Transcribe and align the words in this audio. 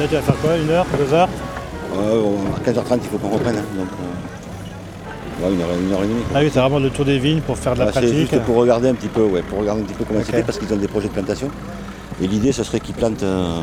Là, 0.00 0.06
tu 0.08 0.14
vas 0.14 0.22
faire 0.22 0.36
quoi 0.36 0.56
Une 0.56 0.70
heure 0.70 0.86
Deux 0.98 1.14
heures 1.14 1.28
Euh, 1.94 2.22
à 2.56 2.70
15h30, 2.70 2.98
il 3.02 3.08
faut 3.10 3.18
qu'on 3.18 3.28
reprenne. 3.34 3.56
hein, 3.56 3.64
Donc, 3.76 3.88
euh, 3.88 5.46
ouais, 5.48 5.54
une, 5.54 5.60
heure, 5.60 5.68
une 5.84 5.92
heure 5.92 6.02
et 6.02 6.06
demie. 6.06 6.22
quoi. 6.22 6.36
Ah 6.38 6.40
oui, 6.42 6.50
c'est 6.52 6.60
vraiment 6.60 6.78
le 6.78 6.90
tour 6.90 7.04
des 7.04 7.18
vignes 7.18 7.40
pour 7.40 7.58
faire 7.58 7.74
de 7.74 7.80
la 7.80 7.86
Ah, 7.86 7.90
c'est 7.92 8.00
pratique. 8.00 8.16
juste 8.18 8.38
pour 8.42 8.56
regarder 8.56 8.88
un 8.88 8.94
petit 8.94 9.08
peu, 9.08 9.22
ouais, 9.22 9.42
pour 9.42 9.58
regarder 9.58 9.82
un 9.82 9.84
petit 9.84 9.94
peu 9.94 10.04
comment 10.04 10.20
Ok. 10.20 10.26
c'est 10.26 10.36
fait, 10.36 10.42
parce 10.42 10.58
qu'ils 10.58 10.72
ont 10.72 10.76
des 10.76 10.88
projets 10.88 11.08
de 11.08 11.12
plantation. 11.12 11.48
Et 12.22 12.26
l'idée, 12.26 12.52
ce 12.52 12.62
serait 12.64 12.80
qu'ils 12.80 12.94
plantent, 12.94 13.22
euh, 13.22 13.60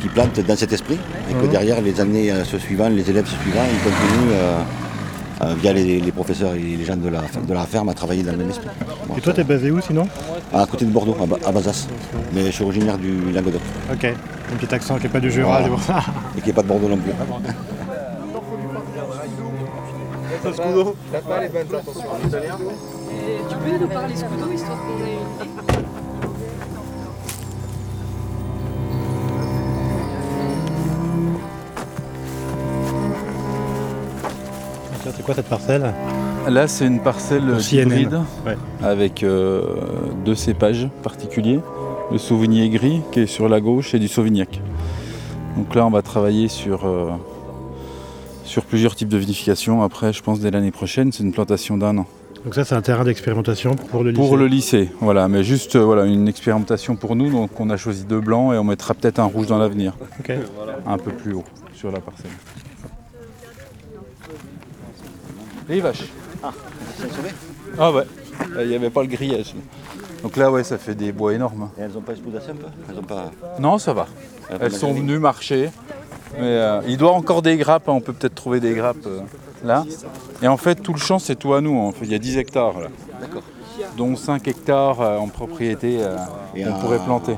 qu'ils 0.00 0.10
plantent 0.10 0.40
dans 0.40 0.56
cet 0.56 0.72
esprit, 0.72 0.98
et 1.30 1.34
que 1.34 1.44
Mhm. 1.44 1.50
derrière, 1.50 1.80
les 1.80 2.00
années 2.00 2.30
euh, 2.32 2.44
se 2.44 2.58
suivant, 2.58 2.88
les 2.88 3.08
élèves 3.08 3.26
se 3.26 3.36
suivant, 3.42 3.62
ils 3.70 3.78
continuent, 3.82 4.34
euh, 5.42 5.54
via 5.60 5.72
les, 5.72 6.00
les 6.00 6.12
professeurs 6.12 6.54
et 6.54 6.58
les 6.58 6.84
gens 6.84 6.96
de 6.96 7.08
la, 7.08 7.20
de 7.46 7.52
la 7.54 7.66
ferme, 7.66 7.88
à 7.88 7.94
travailler 7.94 8.22
dans 8.22 8.32
le 8.32 8.38
même 8.38 8.50
esprit. 8.50 8.68
Bon, 9.08 9.16
Et 9.16 9.20
toi, 9.20 9.32
t'es 9.32 9.44
basé 9.44 9.70
où 9.70 9.80
sinon 9.80 10.06
À 10.54 10.66
côté 10.66 10.84
de 10.84 10.90
Bordeaux, 10.90 11.16
à, 11.22 11.26
Ba- 11.26 11.36
à 11.46 11.52
Bazas. 11.52 11.86
Mais 12.32 12.46
je 12.46 12.50
suis 12.50 12.64
originaire 12.64 12.98
du 12.98 13.32
Languedoc, 13.32 13.60
Ok. 13.92 14.04
Un 14.04 14.56
petit 14.56 14.74
accent 14.74 14.96
qui 14.96 15.04
n'est 15.04 15.08
pas 15.08 15.20
du 15.20 15.30
Jura, 15.30 15.60
Voilà. 15.60 15.64
c'est 15.64 15.70
pour 15.70 15.82
ça. 15.82 16.04
et 16.36 16.40
qui 16.40 16.46
n'est 16.48 16.52
pas 16.52 16.62
de 16.62 16.68
Bordeaux 16.68 16.88
non 16.88 16.98
plus. 16.98 17.12
Tu 23.48 23.56
peux 23.56 23.78
nous 23.78 23.88
parler 23.88 24.16
scudo 24.16 24.52
histoire 24.52 24.78
qu'on 24.78 25.04
ait 25.04 25.12
une 25.12 25.76
idée? 25.76 25.86
Quoi 35.26 35.34
cette 35.34 35.48
parcelle 35.48 35.92
Là, 36.48 36.68
c'est 36.68 36.86
une 36.86 37.00
parcelle 37.00 37.42
hybride 37.72 38.20
Ouais. 38.46 38.56
avec 38.82 39.24
euh, 39.24 39.62
deux 40.24 40.36
cépages 40.36 40.88
particuliers. 41.02 41.58
Le 42.12 42.18
Sauvigné 42.18 42.68
gris 42.68 43.00
qui 43.10 43.20
est 43.20 43.26
sur 43.26 43.48
la 43.48 43.60
gauche 43.60 43.92
et 43.94 43.98
du 43.98 44.06
Sauvignac. 44.06 44.60
Donc 45.56 45.74
là, 45.74 45.84
on 45.84 45.90
va 45.90 46.02
travailler 46.02 46.46
sur, 46.46 46.86
euh, 46.86 47.10
sur 48.44 48.64
plusieurs 48.64 48.94
types 48.94 49.08
de 49.08 49.16
vinification. 49.16 49.82
Après, 49.82 50.12
je 50.12 50.22
pense 50.22 50.38
dès 50.38 50.52
l'année 50.52 50.70
prochaine, 50.70 51.10
c'est 51.10 51.24
une 51.24 51.32
plantation 51.32 51.76
d'un 51.76 51.98
an. 51.98 52.06
Donc 52.44 52.54
ça, 52.54 52.64
c'est 52.64 52.76
un 52.76 52.82
terrain 52.82 53.02
d'expérimentation 53.02 53.74
pour 53.74 54.04
le 54.04 54.10
lycée. 54.10 54.22
Pour 54.22 54.36
le 54.36 54.46
lycée, 54.46 54.90
voilà, 55.00 55.26
mais 55.26 55.42
juste 55.42 55.74
euh, 55.74 55.82
voilà, 55.84 56.04
une 56.04 56.28
expérimentation 56.28 56.94
pour 56.94 57.16
nous. 57.16 57.28
Donc 57.32 57.58
on 57.58 57.68
a 57.70 57.76
choisi 57.76 58.04
deux 58.04 58.20
blancs 58.20 58.54
et 58.54 58.58
on 58.58 58.62
mettra 58.64 58.94
peut-être 58.94 59.18
un 59.18 59.24
rouge 59.24 59.48
dans 59.48 59.58
l'avenir, 59.58 59.96
un 60.86 60.98
peu 60.98 61.10
plus 61.10 61.32
haut 61.34 61.44
sur 61.74 61.90
la 61.90 61.98
parcelle. 61.98 62.30
Les 65.68 65.80
vaches. 65.80 66.04
Ah 67.78 67.92
ouais, 67.92 68.04
il 68.60 68.68
n'y 68.68 68.74
avait 68.74 68.90
pas 68.90 69.02
le 69.02 69.08
grillage. 69.08 69.54
Donc 70.22 70.36
là, 70.36 70.50
ouais, 70.50 70.64
ça 70.64 70.78
fait 70.78 70.94
des 70.94 71.12
bois 71.12 71.34
énormes. 71.34 71.62
hein. 71.64 71.70
Et 71.78 71.82
elles 71.82 71.92
n'ont 71.92 72.00
pas 72.00 72.12
espoudassé 72.12 72.50
un 72.50 72.54
peu 72.54 72.66
Elles 72.90 72.98
ont 72.98 73.02
pas... 73.02 73.30
Non, 73.58 73.78
ça 73.78 73.92
va. 73.92 74.06
Elles 74.60 74.72
sont 74.72 74.92
venues 74.92 75.18
marcher. 75.18 75.70
Mais 76.38 76.42
euh, 76.44 76.80
il 76.86 76.96
doit 76.96 77.12
encore 77.12 77.42
des 77.42 77.56
grappes, 77.56 77.88
hein, 77.88 77.92
on 77.92 78.00
peut 78.00 78.12
peut-être 78.12 78.34
trouver 78.34 78.60
des 78.60 78.74
grappes 78.74 79.06
euh, 79.06 79.20
là. 79.64 79.84
Et 80.42 80.48
en 80.48 80.56
fait, 80.56 80.74
tout 80.76 80.92
le 80.92 80.98
champ, 80.98 81.18
c'est 81.18 81.36
tout 81.36 81.54
à 81.54 81.60
nous. 81.60 81.78
hein. 81.80 81.92
Il 82.02 82.10
y 82.10 82.14
a 82.14 82.18
10 82.18 82.38
hectares 82.38 82.78
là. 82.80 82.88
D'accord. 83.20 83.42
Dont 83.96 84.16
5 84.16 84.46
hectares 84.48 85.00
euh, 85.00 85.18
en 85.18 85.28
propriété, 85.28 85.98
euh, 86.00 86.16
Et 86.54 86.66
on 86.66 86.72
pourrait 86.80 86.98
planter. 86.98 87.36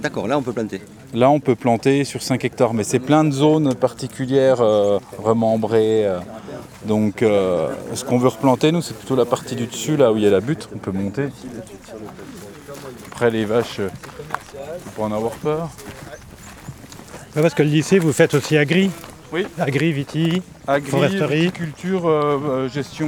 D'accord, 0.00 0.28
là 0.28 0.38
on 0.38 0.42
peut 0.42 0.52
planter. 0.52 0.80
Là, 1.12 1.28
on 1.28 1.40
peut 1.40 1.56
planter 1.56 2.04
sur 2.04 2.22
5 2.22 2.44
hectares, 2.44 2.72
mais 2.72 2.84
c'est 2.84 3.00
plein 3.00 3.24
de 3.24 3.32
zones 3.32 3.74
particulières 3.74 4.60
euh, 4.60 4.98
remembrées. 5.18 6.06
Donc, 6.86 7.22
euh, 7.22 7.68
ce 7.94 8.04
qu'on 8.04 8.18
veut 8.18 8.28
replanter, 8.28 8.72
nous, 8.72 8.80
c'est 8.82 8.96
plutôt 8.96 9.16
la 9.16 9.26
partie 9.26 9.54
du 9.54 9.66
dessus, 9.66 9.96
là 9.96 10.12
où 10.12 10.16
il 10.16 10.22
y 10.22 10.26
a 10.26 10.30
la 10.30 10.40
butte. 10.40 10.68
On 10.74 10.78
peut 10.78 10.92
monter. 10.92 11.28
Après, 13.12 13.30
les 13.30 13.44
vaches, 13.44 13.80
euh, 13.80 13.88
pas 14.96 15.02
en 15.02 15.12
avoir 15.12 15.32
peur. 15.32 15.68
Ouais, 17.36 17.42
parce 17.42 17.54
que 17.54 17.62
le 17.62 17.68
lycée, 17.68 17.98
vous 17.98 18.12
faites 18.12 18.34
aussi 18.34 18.56
agri. 18.56 18.90
Oui. 19.32 19.46
Agri, 19.58 19.92
viti. 19.92 20.42
Agri, 20.66 20.90
Foresterie. 20.90 21.52
culture, 21.52 22.08
euh, 22.08 22.68
gestion 22.68 23.06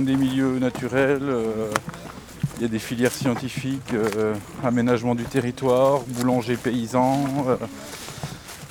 des 0.00 0.14
milieux 0.16 0.58
naturels. 0.58 1.18
euh, 1.22 1.70
Il 2.58 2.62
y 2.62 2.66
a 2.66 2.68
des 2.68 2.78
filières 2.78 3.10
scientifiques, 3.10 3.92
aménagement 4.62 5.16
du 5.16 5.24
territoire, 5.24 6.02
boulanger 6.06 6.56
paysan. 6.56 7.24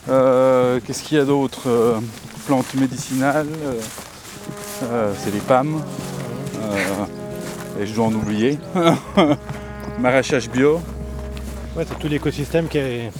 Qu'est-ce 0.07 1.03
qu'il 1.03 1.17
y 1.17 1.19
a 1.19 1.25
d'autre 1.25 1.99
Plantes 2.47 2.73
médicinales. 2.75 3.47
Euh, 4.91 5.13
C'est 5.17 5.31
les 5.33 5.39
PAM. 5.39 5.81
euh, 6.61 7.81
et 7.81 7.85
je 7.87 7.93
dois 7.95 8.05
en 8.05 8.13
oublier. 8.13 8.59
Maraîchage 9.99 10.49
bio. 10.49 10.79
Ouais, 11.75 11.85
c'est 11.87 11.97
tout 11.97 12.07
l'écosystème 12.07 12.67
qui 12.67 12.77
est. 12.77 13.11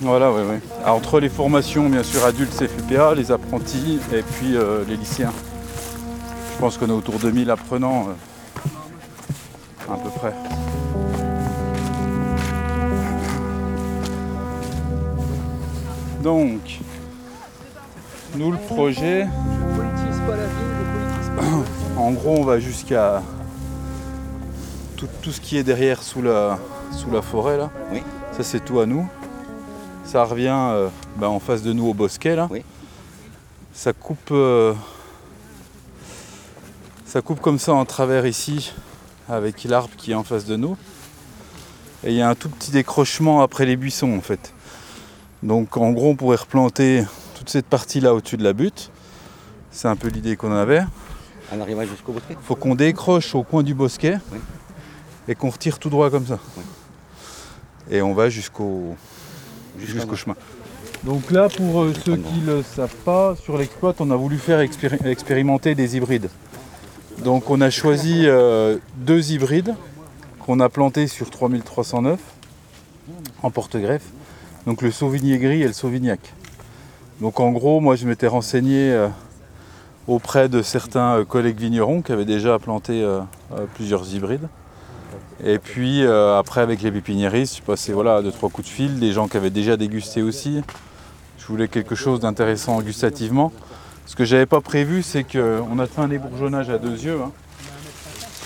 Voilà, 0.00 0.32
ouais, 0.32 0.42
ouais. 0.42 0.60
Alors, 0.84 0.96
entre 0.96 1.20
les 1.20 1.28
formations, 1.28 1.88
bien 1.88 2.02
sûr, 2.02 2.24
adultes 2.24 2.52
CFPA, 2.56 3.14
les 3.14 3.30
apprentis 3.30 4.00
et 4.12 4.22
puis 4.22 4.56
euh, 4.56 4.82
les 4.88 4.96
lycéens. 4.96 5.32
Je 6.54 6.58
pense 6.60 6.78
qu'on 6.78 6.88
est 6.88 6.92
autour 6.92 7.18
de 7.20 7.30
1000 7.30 7.48
apprenants, 7.50 8.08
euh, 8.08 9.92
à 9.92 9.96
peu 9.98 10.08
près. 10.10 10.32
Donc, 16.22 16.78
nous, 18.36 18.50
le 18.50 18.58
projet, 18.58 19.26
en 21.96 22.12
gros, 22.12 22.36
on 22.38 22.44
va 22.44 22.58
jusqu'à 22.58 23.22
tout, 24.96 25.08
tout 25.22 25.32
ce 25.32 25.40
qui 25.40 25.56
est 25.56 25.62
derrière 25.62 26.02
sous 26.02 26.22
la, 26.22 26.58
sous 26.92 27.10
la 27.10 27.22
forêt 27.22 27.56
là. 27.56 27.70
Oui. 27.92 28.02
Ça 28.32 28.42
c'est 28.42 28.64
tout 28.64 28.80
à 28.80 28.86
nous. 28.86 29.08
Ça 30.04 30.24
revient 30.24 30.48
euh, 30.54 30.88
ben, 31.16 31.28
en 31.28 31.40
face 31.40 31.62
de 31.62 31.72
nous 31.72 31.86
au 31.86 31.94
bosquet 31.94 32.36
là. 32.36 32.48
Oui. 32.50 32.62
Ça 33.72 33.92
coupe, 33.92 34.30
euh, 34.30 34.72
ça 37.04 37.20
coupe 37.20 37.40
comme 37.40 37.58
ça 37.58 37.74
en 37.74 37.84
travers 37.84 38.26
ici 38.26 38.72
avec 39.28 39.64
l'arbre 39.64 39.94
qui 39.96 40.12
est 40.12 40.14
en 40.14 40.24
face 40.24 40.46
de 40.46 40.56
nous. 40.56 40.76
Et 42.04 42.10
il 42.10 42.16
y 42.16 42.22
a 42.22 42.28
un 42.28 42.34
tout 42.34 42.48
petit 42.48 42.70
décrochement 42.70 43.42
après 43.42 43.66
les 43.66 43.76
buissons 43.76 44.16
en 44.16 44.20
fait. 44.20 44.52
Donc 45.42 45.76
en 45.76 45.90
gros 45.90 46.10
on 46.10 46.16
pourrait 46.16 46.36
replanter 46.36 47.04
toute 47.36 47.50
cette 47.50 47.66
partie 47.66 48.00
là 48.00 48.14
au-dessus 48.14 48.36
de 48.36 48.44
la 48.44 48.52
butte. 48.52 48.90
C'est 49.70 49.88
un 49.88 49.96
peu 49.96 50.08
l'idée 50.08 50.36
qu'on 50.36 50.52
avait. 50.52 50.84
En 51.52 51.60
arrivant 51.60 51.82
jusqu'au 51.84 52.12
bosquet? 52.12 52.36
Faut 52.42 52.56
qu'on 52.56 52.74
décroche 52.74 53.34
au 53.34 53.42
coin 53.42 53.62
du 53.62 53.74
bosquet 53.74 54.18
Oui. 54.32 54.38
et 55.28 55.34
qu'on 55.34 55.50
retire 55.50 55.78
tout 55.78 55.90
droit 55.90 56.10
comme 56.10 56.26
ça. 56.26 56.38
Oui. 56.56 56.62
Et 57.90 58.02
on 58.02 58.14
va 58.14 58.28
jusqu'au 58.28 58.96
chemin. 60.16 60.34
Donc 61.04 61.30
là, 61.30 61.48
pour 61.48 61.82
euh, 61.82 61.92
ceux 62.04 62.16
qui 62.16 62.40
ne 62.40 62.54
le 62.56 62.62
savent 62.62 62.94
pas, 63.04 63.36
sur 63.36 63.56
l'exploit, 63.58 63.94
on 64.00 64.10
a 64.10 64.16
voulu 64.16 64.38
faire 64.38 64.58
expéri- 64.60 65.04
expérimenter 65.06 65.74
des 65.76 65.96
hybrides. 65.96 66.28
Donc 67.22 67.48
on 67.48 67.60
a 67.60 67.70
choisi 67.70 68.22
euh, 68.26 68.78
deux 68.96 69.30
hybrides 69.30 69.74
qu'on 70.40 70.58
a 70.60 70.68
plantés 70.68 71.06
sur 71.06 71.30
3309 71.30 72.18
en 73.42 73.50
porte-greffe. 73.50 74.04
Donc 74.66 74.82
le 74.82 74.90
Sauvigné 74.90 75.38
gris 75.38 75.62
et 75.62 75.66
le 75.68 75.72
Sauvignac. 75.72 76.18
Donc 77.20 77.38
en 77.38 77.52
gros, 77.52 77.80
moi 77.80 77.94
je 77.94 78.06
m'étais 78.06 78.26
renseigné 78.26 78.90
euh, 78.90 79.08
auprès 80.08 80.48
de 80.48 80.62
certains 80.62 81.18
euh, 81.18 81.24
collègues 81.24 81.58
vignerons 81.58 82.02
qui 82.02 82.12
avaient 82.12 82.24
déjà 82.24 82.58
planté 82.58 83.02
euh, 83.02 83.20
euh, 83.52 83.66
plusieurs 83.74 84.08
hybrides. 84.14 84.48
Et 85.44 85.58
puis 85.58 86.02
euh, 86.02 86.38
après 86.38 86.60
avec 86.62 86.80
les 86.82 86.90
pépiniéristes, 86.90 87.58
je 87.58 87.62
passais 87.62 87.92
voilà, 87.92 88.22
deux, 88.22 88.32
trois 88.32 88.48
coups 88.48 88.68
de 88.68 88.72
fil, 88.72 88.98
des 88.98 89.12
gens 89.12 89.28
qui 89.28 89.36
avaient 89.36 89.50
déjà 89.50 89.76
dégusté 89.76 90.22
aussi. 90.22 90.62
Je 91.38 91.46
voulais 91.46 91.68
quelque 91.68 91.94
chose 91.94 92.20
d'intéressant 92.20 92.80
gustativement. 92.80 93.52
Ce 94.06 94.16
que 94.16 94.24
j'avais 94.24 94.46
pas 94.46 94.60
prévu, 94.60 95.02
c'est 95.02 95.24
qu'on 95.24 95.78
a 95.78 95.86
fait 95.86 96.00
un 96.00 96.10
ébourgeonnage 96.10 96.70
à 96.70 96.78
deux 96.78 96.96
yeux. 97.04 97.18
hein. 97.22 97.32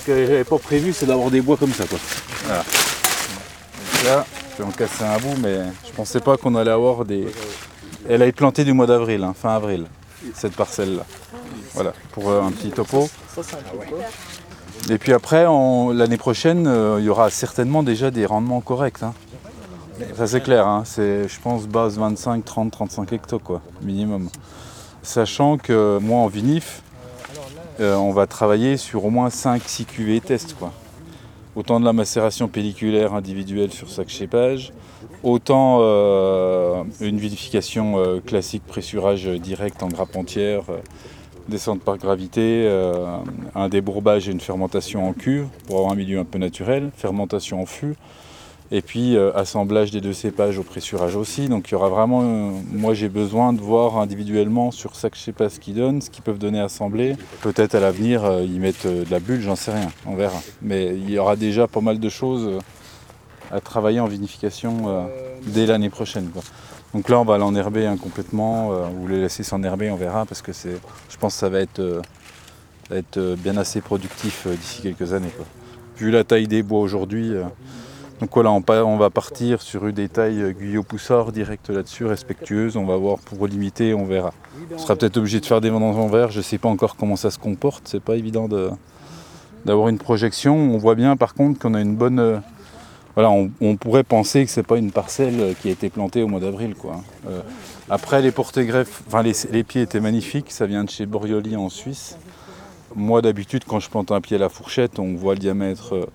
Ce 0.00 0.06
que 0.06 0.26
j'avais 0.26 0.44
pas 0.44 0.58
prévu, 0.58 0.92
c'est 0.92 1.06
d'avoir 1.06 1.30
des 1.30 1.42
bois 1.42 1.56
comme 1.56 1.72
ça. 1.72 1.84
Quoi. 1.84 1.98
Voilà. 2.44 2.64
Donc 2.64 4.04
là, 4.06 4.26
je 4.56 4.62
vais 4.62 4.68
en 4.68 4.72
casser 4.72 5.04
un 5.04 5.18
bout, 5.18 5.36
mais 5.42 5.58
je 5.86 5.92
pensais 5.92 6.20
pas 6.20 6.36
qu'on 6.38 6.54
allait 6.54 6.70
avoir 6.70 7.04
des. 7.04 7.26
Elle 8.08 8.22
a 8.22 8.26
été 8.26 8.36
plantée 8.36 8.64
du 8.64 8.72
mois 8.72 8.86
d'avril, 8.86 9.22
hein, 9.22 9.34
fin 9.38 9.54
avril. 9.54 9.84
Cette 10.34 10.54
parcelle-là. 10.54 11.04
Voilà, 11.74 11.92
pour 12.12 12.30
euh, 12.30 12.42
un 12.42 12.50
petit 12.50 12.70
topo. 12.70 13.08
Et 14.88 14.98
puis 14.98 15.12
après, 15.12 15.44
l'année 15.94 16.16
prochaine, 16.16 16.66
euh, 16.66 16.96
il 16.98 17.04
y 17.04 17.08
aura 17.08 17.30
certainement 17.30 17.82
déjà 17.82 18.10
des 18.10 18.26
rendements 18.26 18.60
corrects. 18.60 19.02
hein. 19.02 19.14
Ça 20.16 20.26
c'est 20.26 20.40
clair, 20.40 20.66
hein. 20.66 20.82
c'est 20.86 21.28
je 21.28 21.40
pense 21.40 21.66
base 21.66 21.98
25, 21.98 22.42
30, 22.44 22.70
35 22.70 23.12
hectos 23.12 23.38
quoi, 23.38 23.60
minimum. 23.82 24.30
Sachant 25.02 25.58
que 25.58 25.98
moi 26.00 26.20
en 26.20 26.26
vinif, 26.26 26.82
euh, 27.80 27.96
on 27.96 28.10
va 28.10 28.26
travailler 28.26 28.78
sur 28.78 29.04
au 29.04 29.10
moins 29.10 29.28
5-6 29.28 29.84
cuvées 29.84 30.20
test 30.20 30.56
quoi. 30.58 30.72
Autant 31.54 31.80
de 31.80 31.84
la 31.84 31.92
macération 31.92 32.48
pelliculaire 32.48 33.12
individuelle 33.12 33.72
sur 33.72 33.88
chaque 33.88 34.10
cépage, 34.10 34.72
autant 35.22 35.78
euh, 35.80 36.82
une 37.00 37.18
vinification 37.18 37.98
euh, 37.98 38.20
classique 38.20 38.66
pressurage 38.66 39.26
direct 39.26 39.82
en 39.82 39.88
grappe 39.88 40.16
entière, 40.16 40.62
euh, 40.70 40.78
descente 41.48 41.80
par 41.80 41.98
gravité, 41.98 42.64
euh, 42.66 43.16
un 43.54 43.68
débourbage 43.68 44.28
et 44.28 44.32
une 44.32 44.40
fermentation 44.40 45.08
en 45.08 45.12
cuve 45.12 45.46
pour 45.66 45.78
avoir 45.78 45.92
un 45.92 45.96
milieu 45.96 46.18
un 46.18 46.24
peu 46.24 46.38
naturel, 46.38 46.90
fermentation 46.96 47.60
en 47.60 47.66
fût, 47.66 47.96
et 48.72 48.82
puis 48.82 49.16
euh, 49.16 49.32
assemblage 49.34 49.90
des 49.90 50.00
deux 50.00 50.12
cépages 50.12 50.58
au 50.58 50.62
pressurage 50.62 51.16
aussi. 51.16 51.48
Donc 51.48 51.68
il 51.68 51.72
y 51.72 51.74
aura 51.74 51.88
vraiment, 51.88 52.22
euh, 52.22 52.50
moi 52.72 52.94
j'ai 52.94 53.08
besoin 53.08 53.52
de 53.52 53.60
voir 53.60 53.98
individuellement 53.98 54.70
sur 54.70 54.94
chaque 54.94 55.16
cépage 55.16 55.52
ce 55.52 55.60
qu'ils 55.60 55.74
donnent, 55.74 56.00
ce 56.00 56.08
qu'ils 56.08 56.22
peuvent 56.22 56.38
donner 56.38 56.60
assemblé. 56.60 57.16
Peut-être 57.42 57.74
à 57.74 57.80
l'avenir 57.80 58.24
euh, 58.24 58.42
ils 58.42 58.60
mettent 58.60 58.86
euh, 58.86 59.04
de 59.04 59.10
la 59.10 59.18
bulle, 59.18 59.40
j'en 59.40 59.56
sais 59.56 59.72
rien, 59.72 59.90
on 60.06 60.14
verra. 60.14 60.38
Mais 60.62 60.86
il 60.94 61.10
y 61.10 61.18
aura 61.18 61.34
déjà 61.34 61.66
pas 61.66 61.80
mal 61.80 61.98
de 61.98 62.08
choses 62.08 62.46
euh, 62.46 62.58
à 63.52 63.60
travailler 63.60 64.00
en 64.00 64.06
vinification 64.06 64.84
euh, 64.86 65.02
dès 65.46 65.66
l'année 65.66 65.90
prochaine. 65.90 66.28
quoi. 66.28 66.42
Donc 66.94 67.08
là 67.08 67.18
on 67.20 67.24
va 67.24 67.38
l'enherber 67.38 67.86
hein, 67.86 67.96
complètement, 67.96 68.72
euh, 68.72 68.86
ou 69.00 69.08
les 69.08 69.20
laisser 69.20 69.42
s'enherber, 69.42 69.90
on 69.90 69.96
verra, 69.96 70.24
parce 70.26 70.42
que 70.42 70.52
c'est, 70.52 70.76
je 71.08 71.16
pense 71.16 71.34
que 71.34 71.40
ça 71.40 71.48
va 71.48 71.60
être, 71.60 71.78
euh, 71.80 72.00
être 72.90 73.36
bien 73.38 73.56
assez 73.56 73.80
productif 73.80 74.46
d'ici 74.48 74.82
quelques 74.82 75.12
années. 75.12 75.32
Vu 75.96 76.10
la 76.10 76.24
taille 76.24 76.48
des 76.48 76.62
bois 76.62 76.80
aujourd'hui, 76.80 77.32
donc 78.20 78.30
voilà, 78.34 78.50
on, 78.50 78.62
on 78.68 78.96
va 78.96 79.10
partir 79.10 79.62
sur 79.62 79.92
des 79.92 80.08
tailles 80.08 80.54
Guyot-Poussard 80.58 81.30
direct 81.32 81.70
là-dessus, 81.70 82.04
respectueuses. 82.06 82.76
On 82.76 82.84
va 82.84 82.96
voir 82.96 83.18
pour 83.18 83.46
limiter, 83.46 83.94
on 83.94 84.04
verra. 84.04 84.32
On 84.74 84.78
sera 84.78 84.96
peut-être 84.96 85.16
obligé 85.18 85.40
de 85.40 85.46
faire 85.46 85.60
des 85.60 85.70
vendanges 85.70 85.96
en 85.96 86.06
verre. 86.08 86.30
Je 86.30 86.38
ne 86.38 86.42
sais 86.42 86.58
pas 86.58 86.68
encore 86.68 86.96
comment 86.96 87.16
ça 87.16 87.30
se 87.30 87.38
comporte. 87.38 87.82
C'est 87.86 88.02
pas 88.02 88.16
évident 88.16 88.48
de- 88.48 88.70
d'avoir 89.64 89.88
une 89.88 89.98
projection. 89.98 90.54
On 90.56 90.78
voit 90.78 90.94
bien 90.96 91.16
par 91.16 91.34
contre 91.34 91.58
qu'on 91.58 91.74
a 91.74 91.80
une 91.80 91.96
bonne. 91.96 92.42
On, 93.28 93.76
pourrait 93.76 94.04
penser 94.04 94.44
que 94.44 94.50
c'est 94.50 94.62
pas 94.62 94.76
une 94.76 94.92
parcelle 94.92 95.54
qui 95.60 95.68
a 95.68 95.72
été 95.72 95.90
plantée 95.90 96.22
au 96.22 96.28
mois 96.28 96.40
d'avril. 96.40 96.74
Euh, 97.28 97.40
après, 97.88 98.22
les 98.22 98.30
porte-greffes, 98.30 99.02
enfin 99.08 99.22
les, 99.22 99.64
pieds 99.64 99.82
étaient 99.82 100.00
magnifiques. 100.00 100.52
Ça 100.52 100.66
vient 100.66 100.84
de 100.84 100.90
chez 100.90 101.06
Borioli 101.06 101.56
en 101.56 101.68
Suisse. 101.68 102.16
Moi, 102.94 103.20
d'habitude, 103.20 103.64
quand 103.66 103.80
je 103.80 103.90
plante 103.90 104.12
un 104.12 104.20
pied 104.20 104.36
à 104.36 104.40
la 104.40 104.48
fourchette, 104.48 104.98
on 104.98 105.14
voit 105.14 105.34
le 105.34 105.40
diamètre. 105.40 105.94
euh, 105.94 106.06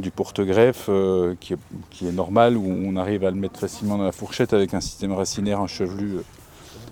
du 0.00 0.10
porte-greffe 0.10 0.86
euh, 0.88 1.36
qui, 1.38 1.54
est, 1.54 2.12
normal, 2.12 2.56
où 2.56 2.66
on 2.66 2.96
arrive 2.96 3.24
à 3.24 3.30
le 3.30 3.36
mettre 3.36 3.60
facilement 3.60 3.96
dans 3.96 4.04
la 4.04 4.10
fourchette 4.10 4.52
avec 4.52 4.74
un 4.74 4.80
système 4.80 5.12
racinaire, 5.12 5.60
un 5.60 5.68
chevelu. 5.68 6.16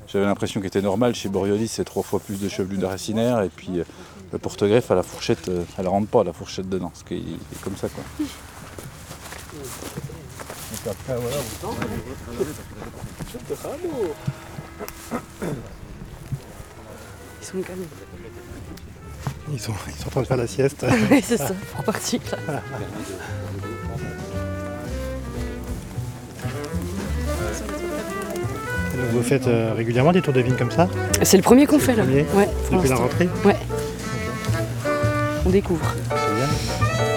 J'avais 0.07 0.27
l'impression 0.27 0.61
qu'il 0.61 0.69
était 0.69 0.81
normal. 0.81 1.13
Chez 1.17 1.29
Boreoli, 1.29 1.67
c'est 1.67 1.83
trois 1.83 2.05
fois 2.05 2.21
plus 2.21 2.41
de 2.41 2.49
chevelu 2.49 2.77
de 2.77 2.87
racinaire. 2.87 3.43
Et 3.43 3.49
puis 3.49 3.83
le 4.33 4.39
porte-greffe 4.39 4.93
à 4.93 4.95
la 4.95 5.03
fourchette, 5.03 5.51
elle 5.77 5.89
rentre 5.89 6.07
pas 6.07 6.23
la 6.23 6.33
fourchette 6.33 6.69
dedans. 6.69 6.91
Parce 6.91 7.03
qu'il 7.03 7.19
est 7.19 7.61
comme 7.65 7.77
ça. 7.77 7.89
Ils 17.41 17.47
sont 17.47 17.61
calmes. 17.63 17.79
Ils 19.53 19.61
sont, 19.61 19.73
ils 19.87 19.95
sont 19.95 20.07
en 20.09 20.11
train 20.11 20.23
de 20.23 20.27
faire 20.27 20.37
la 20.37 20.47
sieste. 20.47 20.85
Oui, 21.11 21.23
c'est 21.25 21.37
ça, 21.37 21.53
pour 21.75 21.85
partir 21.85 22.21
là. 22.49 22.63
Vous 29.13 29.23
faites 29.23 29.47
euh, 29.47 29.73
régulièrement 29.77 30.13
des 30.13 30.23
tours 30.23 30.33
de 30.33 30.41
vigne 30.41 30.57
comme 30.57 30.71
ça 30.71 30.89
C'est 31.23 31.37
le 31.37 31.43
premier 31.43 31.67
qu'on 31.67 31.79
fait 31.79 31.95
là. 31.95 32.05
Premier 32.05 32.25
Ouais, 32.35 32.49
depuis 32.73 32.89
la 32.89 32.97
rentrée 32.97 33.29
Ouais. 33.45 33.57
On 35.47 35.51
découvre. 35.51 35.95
C'est 36.09 36.35
bien. 36.35 37.14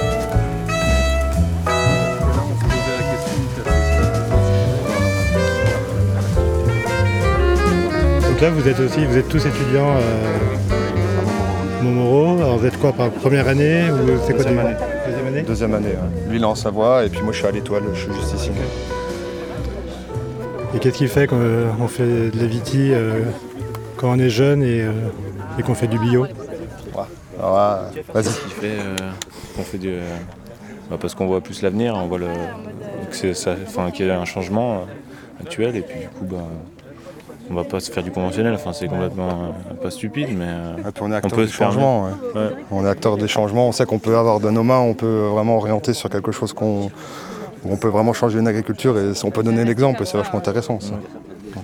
Donc 8.38 8.44
là, 8.44 8.50
vous 8.52 8.68
êtes 8.68 8.80
aussi, 8.80 9.04
vous 9.04 9.18
êtes 9.18 9.30
tous 9.30 9.44
étudiants 9.48 9.96
euh, 9.98 11.82
Momoro. 11.82 12.38
Alors 12.38 12.60
vous 12.60 12.68
êtes 12.68 12.78
quoi, 12.78 12.94
par 12.94 13.10
première 13.10 13.48
année 13.48 13.90
ou 13.90 13.96
c'est 14.28 14.34
quoi 14.36 14.44
Deuxième 14.44 14.60
année. 14.60 14.76
Deuxième 15.08 15.28
année? 15.28 15.42
Deuxième 15.42 15.74
année. 15.74 15.88
ouais. 15.88 16.30
Lui, 16.30 16.38
il 16.38 16.44
est 16.44 16.46
en 16.46 16.54
Savoie 16.54 17.04
et 17.04 17.10
puis 17.10 17.22
moi, 17.24 17.34
je 17.34 17.40
suis 17.40 17.48
à 17.48 17.52
l'Étoile, 17.52 17.82
je 17.96 18.00
suis 18.00 18.14
juste 18.14 18.36
ici. 18.36 18.52
Et 20.76 20.78
qu'est-ce 20.78 21.00
qui 21.00 21.08
fait 21.08 21.26
qu'on 21.26 21.88
fait 21.88 22.30
de 22.30 22.40
la 22.40 22.46
viti 22.46 22.92
euh, 22.94 23.22
quand 23.96 24.12
on 24.12 24.20
est 24.20 24.30
jeune 24.30 24.62
et, 24.62 24.82
euh, 24.84 24.92
et 25.58 25.64
qu'on 25.64 25.74
fait 25.74 25.88
du 25.88 25.98
bio? 25.98 26.28
Alors 27.40 27.56
là, 27.56 27.90
vas-y. 28.14 28.26
qui 28.26 28.50
fait 28.52 28.78
euh, 28.80 28.96
qu'on 29.56 29.64
fait 29.64 29.80
du. 29.80 29.90
euh, 29.90 30.02
bah, 30.92 30.98
parce 31.02 31.16
qu'on 31.16 31.26
voit 31.26 31.42
plus 31.42 31.64
l'avenir, 31.64 31.96
on 31.96 32.06
voit 32.06 32.20
le, 32.20 32.28
que 33.10 33.16
c'est 33.16 33.34
ça, 33.34 33.56
enfin, 33.66 33.90
qu'il 33.90 34.06
y 34.06 34.12
a 34.12 34.20
un 34.20 34.26
changement 34.26 34.74
euh, 34.76 35.42
actuel 35.42 35.76
et 35.76 35.82
puis 35.82 36.02
du 36.02 36.08
coup 36.08 36.26
bah, 36.26 36.38
on 37.50 37.54
va 37.54 37.64
pas 37.64 37.80
se 37.80 37.92
faire 37.92 38.04
du 38.04 38.12
conventionnel, 38.12 38.54
enfin 38.54 38.74
c'est 38.74 38.88
complètement 38.88 39.30
euh, 39.72 39.74
pas 39.82 39.90
stupide 39.92 40.30
mais 40.38 40.46
euh, 40.48 40.92
puis 40.94 41.04
on 41.04 41.12
est 41.12 41.16
acteur 41.16 41.32
peut 41.32 41.46
du 41.46 41.52
se 41.52 41.58
permettre. 41.58 41.80
changement. 41.80 42.04
ouais. 42.06 42.42
Ouais. 42.42 42.50
On 42.72 42.86
est 42.86 42.90
acteur 42.90 43.18
des 43.18 43.28
changements. 43.28 43.68
On 43.68 43.72
sait 43.72 43.86
qu'on 43.86 44.00
peut 44.00 44.18
avoir 44.18 44.40
de 44.40 44.50
nos 44.50 44.64
mains, 44.64 44.80
on 44.80 44.94
peut 44.94 45.28
vraiment 45.32 45.58
orienter 45.58 45.94
sur 45.94 46.10
quelque 46.10 46.32
chose 46.32 46.54
qu'on. 46.54 46.86
où 47.64 47.72
On 47.72 47.78
peut 47.78 47.88
vraiment 47.90 48.14
changer 48.14 48.40
une 48.40 48.48
agriculture 48.48 48.98
et 48.98 49.12
on 49.24 49.32
peut 49.32 49.44
donner 49.44 49.66
l'exemple, 49.66 50.06
c'est 50.06 50.18
vachement 50.18 50.40
intéressant. 50.40 50.80
Ça. 50.80 50.94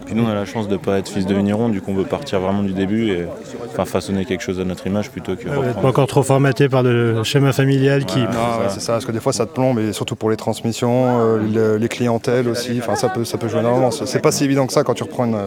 Puis 0.06 0.16
nous 0.16 0.24
on 0.24 0.30
a 0.30 0.34
la 0.34 0.45
chance 0.45 0.68
de 0.68 0.78
pas 0.78 0.98
être 1.00 1.10
fils 1.10 1.25
de 1.25 1.34
vigneron, 1.34 1.69
du 1.69 1.81
coup 1.81 1.92
on 1.92 1.95
veut 1.95 2.04
partir 2.06 2.40
vraiment 2.40 2.63
du 2.63 2.74
début 2.74 3.10
et 3.12 3.25
enfin 3.72 3.85
façonner 3.85 4.26
quelque 4.26 4.42
chose 4.42 4.59
à 4.59 4.64
notre 4.66 4.85
image 4.88 5.09
plutôt 5.12 5.35
que 5.35 5.47
Vous 5.47 5.62
n'êtes 5.64 5.80
pas 5.81 5.88
encore 5.88 6.07
trop 6.07 6.23
formaté 6.23 6.69
par 6.69 6.83
le 6.83 7.23
schéma 7.23 7.54
familial 7.54 8.06
qui... 8.06 8.19
Non, 8.19 8.26
ouais, 8.26 8.69
c'est 8.69 8.80
ça, 8.81 8.94
parce 8.94 9.06
que 9.06 9.12
des 9.12 9.19
fois 9.19 9.33
ça 9.33 9.45
te 9.45 9.54
plombe, 9.54 9.80
et 9.80 9.94
surtout 9.94 10.16
pour 10.16 10.30
les 10.30 10.38
transmissions, 10.38 11.19
euh, 11.21 11.38
le- 11.54 11.78
les 11.78 11.88
clientèles 11.88 12.47
aussi, 12.47 12.80
enfin 12.80 12.95
ça 12.95 13.09
peut, 13.09 13.26
ça 13.26 13.38
peut 13.38 13.47
jouer 13.47 13.59
énormément. 13.62 13.92
C'est 13.92 14.21
pas 14.21 14.31
si 14.31 14.44
évident 14.44 14.68
que 14.68 14.73
ça 14.73 14.83
quand 14.83 14.94
tu 14.94 15.04
reprends 15.04 15.26
une, 15.26 15.38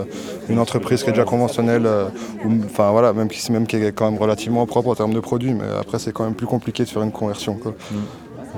une 0.48 0.58
entreprise 0.58 1.02
qui 1.02 1.10
est 1.10 1.12
déjà 1.12 1.24
conventionnelle, 1.24 1.86
euh, 1.86 2.06
ou, 2.44 2.52
enfin 2.64 2.90
voilà, 2.90 3.12
même 3.12 3.28
qui, 3.28 3.50
même 3.52 3.66
qui 3.66 3.76
est 3.76 3.92
quand 3.92 4.10
même 4.10 4.20
relativement 4.20 4.64
propre 4.66 4.88
en 4.90 4.94
termes 4.94 5.14
de 5.14 5.20
produits, 5.20 5.54
mais 5.54 5.64
après 5.80 5.98
c'est 5.98 6.12
quand 6.12 6.24
même 6.24 6.34
plus 6.34 6.46
compliqué 6.46 6.84
de 6.84 6.88
faire 6.88 7.02
une 7.02 7.12
conversion. 7.12 7.54
quoi. 7.54 7.74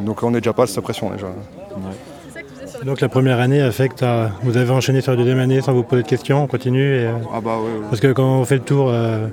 Donc 0.05 0.23
on 0.23 0.31
n'est 0.31 0.41
déjà 0.41 0.53
pas 0.53 0.63
à 0.63 0.67
cette 0.67 0.81
pression 0.83 1.11
déjà. 1.11 1.27
Donc 2.85 3.01
la 3.01 3.09
première 3.09 3.41
année 3.41 3.61
a 3.61 3.71
fait 3.73 3.89
que 3.89 3.95
t'as- 3.97 4.31
vous 4.43 4.57
avez 4.57 4.71
enchaîné 4.71 5.01
sur 5.01 5.13
la 5.13 5.19
deuxième 5.19 5.39
année 5.41 5.61
sans 5.61 5.73
vous 5.73 5.83
poser 5.83 6.03
de 6.03 6.09
questions, 6.09 6.45
on 6.45 6.47
continue. 6.47 6.97
et, 6.97 7.07
euh, 7.07 7.13
Ah 7.33 7.41
bah 7.41 7.57
oui, 7.63 7.71
Parce 7.91 8.01
que 8.01 8.13
quand 8.13 8.25
on 8.41 8.45
fait 8.45 8.57
le 8.57 8.63
tour 8.63 8.89
euh, 8.91 9.27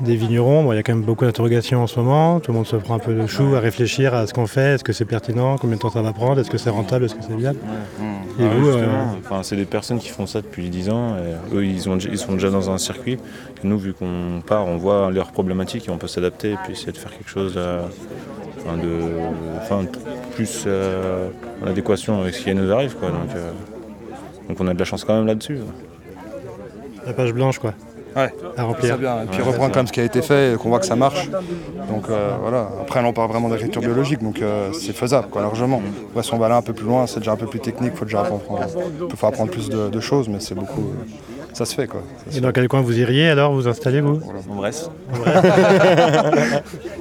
des 0.00 0.16
vignerons, 0.16 0.64
bon, 0.64 0.72
il 0.72 0.76
y 0.76 0.78
a 0.78 0.82
quand 0.82 0.94
même 0.94 1.04
beaucoup 1.04 1.24
d'interrogations 1.24 1.82
en 1.82 1.86
ce 1.86 1.98
moment. 2.00 2.40
Tout 2.40 2.50
le 2.52 2.56
monde 2.58 2.66
se 2.66 2.76
prend 2.76 2.94
un 2.96 2.98
peu 2.98 3.12
le 3.12 3.26
chou 3.26 3.54
à 3.56 3.60
réfléchir 3.60 4.12
à 4.14 4.26
ce 4.26 4.34
qu'on 4.34 4.46
fait. 4.46 4.74
Est-ce 4.74 4.84
que 4.84 4.92
c'est 4.92 5.04
pertinent? 5.04 5.56
Combien 5.56 5.76
de 5.76 5.80
temps 5.80 5.90
ça 5.90 6.02
va 6.02 6.12
prendre? 6.12 6.40
Est-ce 6.40 6.50
que 6.50 6.58
c'est 6.58 6.70
rentable? 6.70 7.04
Est-ce 7.04 7.14
que 7.14 7.22
c'est 7.22 7.36
viable? 7.36 7.58
Et 8.40 8.44
Ah, 8.44 8.48
vous, 8.58 8.68
euh, 8.68 8.86
enfin, 9.24 9.42
c'est 9.42 9.56
des 9.56 9.64
personnes 9.64 9.98
qui 9.98 10.08
font 10.08 10.26
ça 10.26 10.40
depuis 10.40 10.68
10 10.68 10.90
ans. 10.90 11.16
Et 11.16 11.56
eux, 11.56 11.64
ils, 11.64 11.88
ont, 11.88 11.94
déjà- 11.94 12.10
ils 12.10 12.18
sont 12.18 12.32
déjà 12.34 12.50
dans 12.50 12.70
un 12.70 12.78
circuit. 12.78 13.14
Et 13.14 13.66
nous, 13.66 13.78
vu 13.78 13.92
qu'on 13.94 14.40
part, 14.46 14.66
on 14.66 14.76
voit 14.76 15.10
leurs 15.10 15.32
problématiques 15.32 15.88
et 15.88 15.90
on 15.90 15.98
peut 15.98 16.06
s'adapter 16.08 16.52
et 16.52 16.56
puis 16.64 16.72
essayer 16.74 16.92
de 16.92 16.98
faire 16.98 17.12
quelque 17.16 17.30
chose 17.30 17.54
euh, 17.56 17.82
enfin, 18.68 18.76
de, 18.76 18.92
enfin, 19.62 19.84
plus 20.34 20.64
euh, 20.66 21.28
en 21.64 21.68
adéquation 21.68 22.20
avec 22.20 22.34
ce 22.34 22.42
qui 22.44 22.54
nous 22.54 22.70
arrive. 22.72 22.94
Quoi. 22.96 23.08
Donc, 23.10 23.30
euh, 23.34 23.50
donc 24.48 24.56
on 24.60 24.66
a 24.68 24.74
de 24.74 24.78
la 24.78 24.84
chance 24.84 25.04
quand 25.04 25.16
même 25.16 25.26
là-dessus. 25.26 25.54
ouais. 25.54 27.06
la 27.06 27.12
page 27.12 27.32
blanche, 27.32 27.58
quoi, 27.58 27.74
Ouais, 28.16 28.32
à 28.56 28.62
remplir. 28.64 28.94
c'est 28.94 29.00
bien. 29.00 29.22
Et 29.22 29.26
puis 29.26 29.42
reprendre 29.42 29.70
quand 29.72 29.80
même 29.80 29.86
ce 29.86 29.92
qui 29.92 30.00
a 30.00 30.04
été 30.04 30.22
fait 30.22 30.54
et 30.54 30.56
qu'on 30.56 30.70
voit 30.70 30.80
que 30.80 30.86
ça 30.86 30.96
marche. 30.96 31.28
Donc 31.88 32.08
euh, 32.10 32.30
voilà. 32.40 32.68
Après, 32.80 33.00
là, 33.02 33.08
on 33.08 33.12
parle 33.12 33.28
vraiment 33.30 33.48
d'agriculture 33.48 33.82
biologique, 33.82 34.22
donc 34.22 34.40
euh, 34.42 34.72
c'est 34.72 34.94
faisable, 34.96 35.28
quoi, 35.28 35.42
largement. 35.42 35.80
Après, 36.10 36.22
si 36.22 36.34
on 36.34 36.38
va 36.38 36.46
aller 36.46 36.54
un 36.54 36.62
peu 36.62 36.72
plus 36.72 36.86
loin, 36.86 37.06
c'est 37.06 37.20
déjà 37.20 37.32
un 37.32 37.36
peu 37.36 37.46
plus 37.46 37.60
technique, 37.60 37.94
faut 37.94 38.04
déjà 38.06 38.20
apprendre, 38.22 38.60
faut 39.14 39.26
apprendre 39.26 39.50
plus 39.50 39.68
de, 39.68 39.88
de 39.88 40.00
choses, 40.00 40.28
mais 40.28 40.40
c'est 40.40 40.54
beaucoup. 40.54 40.80
euh, 40.80 41.37
ça 41.52 41.64
se 41.64 41.74
fait, 41.74 41.86
quoi. 41.86 42.02
Et 42.36 42.40
dans 42.40 42.52
quel 42.52 42.68
coin 42.68 42.80
vous 42.82 42.98
iriez 42.98 43.28
alors 43.30 43.52
Vous 43.52 43.66
installez 43.68 44.00
vous? 44.00 44.20
En 44.50 44.54
Bresse. 44.56 44.88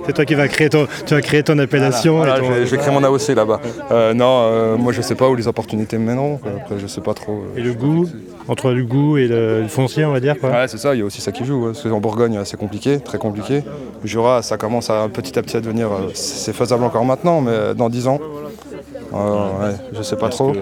C'est 0.05 0.13
toi 0.13 0.25
qui 0.25 0.35
vas 0.35 0.47
créer 0.47 0.69
ton, 0.69 0.87
tu 1.05 1.13
vas 1.13 1.21
créer 1.21 1.43
ton 1.43 1.57
appellation. 1.59 2.17
Voilà, 2.17 2.37
et 2.37 2.41
ton- 2.41 2.47
je, 2.47 2.51
vais, 2.53 2.65
je 2.65 2.71
vais 2.71 2.77
créer 2.77 2.93
mon 2.93 3.03
AOC 3.03 3.29
là-bas. 3.35 3.59
Euh, 3.91 4.13
non, 4.13 4.25
euh, 4.43 4.77
moi 4.77 4.93
je 4.93 5.01
sais 5.01 5.15
pas 5.15 5.27
où 5.29 5.35
les 5.35 5.47
opportunités 5.47 5.97
me 5.97 6.05
mèneront. 6.05 6.37
quoi. 6.37 6.51
Après, 6.61 6.75
je 6.79 6.87
sais 6.87 7.01
pas 7.01 7.13
trop. 7.13 7.33
euh. 7.33 7.57
Et 7.59 7.61
le 7.61 7.73
goût, 7.73 8.07
entre 8.47 8.71
le 8.71 8.83
goût 8.83 9.17
et 9.17 9.27
le, 9.27 9.61
le 9.63 9.67
foncier, 9.67 10.05
on 10.05 10.11
va 10.13 10.19
dire. 10.19 10.35
Quoi? 10.39 10.49
Ouais, 10.51 10.67
c'est 10.67 10.77
ça, 10.77 10.95
il 10.95 10.99
y 10.99 11.01
a 11.01 11.05
aussi 11.05 11.21
ça 11.21 11.31
qui 11.31 11.45
joue. 11.45 11.65
ouais. 11.67 11.71
Parce 11.73 11.83
qu'en 11.83 11.99
Bourgogne, 11.99 12.39
c'est 12.45 12.57
compliqué, 12.57 12.99
très 12.99 13.17
compliqué. 13.17 13.63
Jura, 14.03 14.41
ça 14.41 14.57
commence 14.57 14.89
à 14.89 15.07
petit 15.09 15.37
à 15.37 15.41
petit 15.41 15.57
à 15.57 15.61
devenir. 15.61 15.87
euh, 15.91 16.09
C'est 16.13 16.53
faisable 16.53 16.83
encore 16.83 17.05
maintenant, 17.05 17.41
mais 17.41 17.73
dans 17.75 17.89
10 17.89 18.07
ans, 18.07 18.19
euh, 19.13 19.17
ouais, 19.61 19.75
je 19.93 20.01
sais 20.01 20.15
pas 20.15 20.29
trop. 20.29 20.51
Que, 20.53 20.59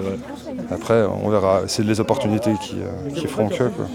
Après, 0.72 1.04
on 1.04 1.30
verra. 1.30 1.62
C'est 1.68 1.84
les 1.84 2.00
opportunités 2.00 2.54
qui, 2.62 2.78
euh, 2.82 3.10
qui 3.14 3.28
feront 3.28 3.48
que. 3.50 3.64
Quoi. 3.70 3.86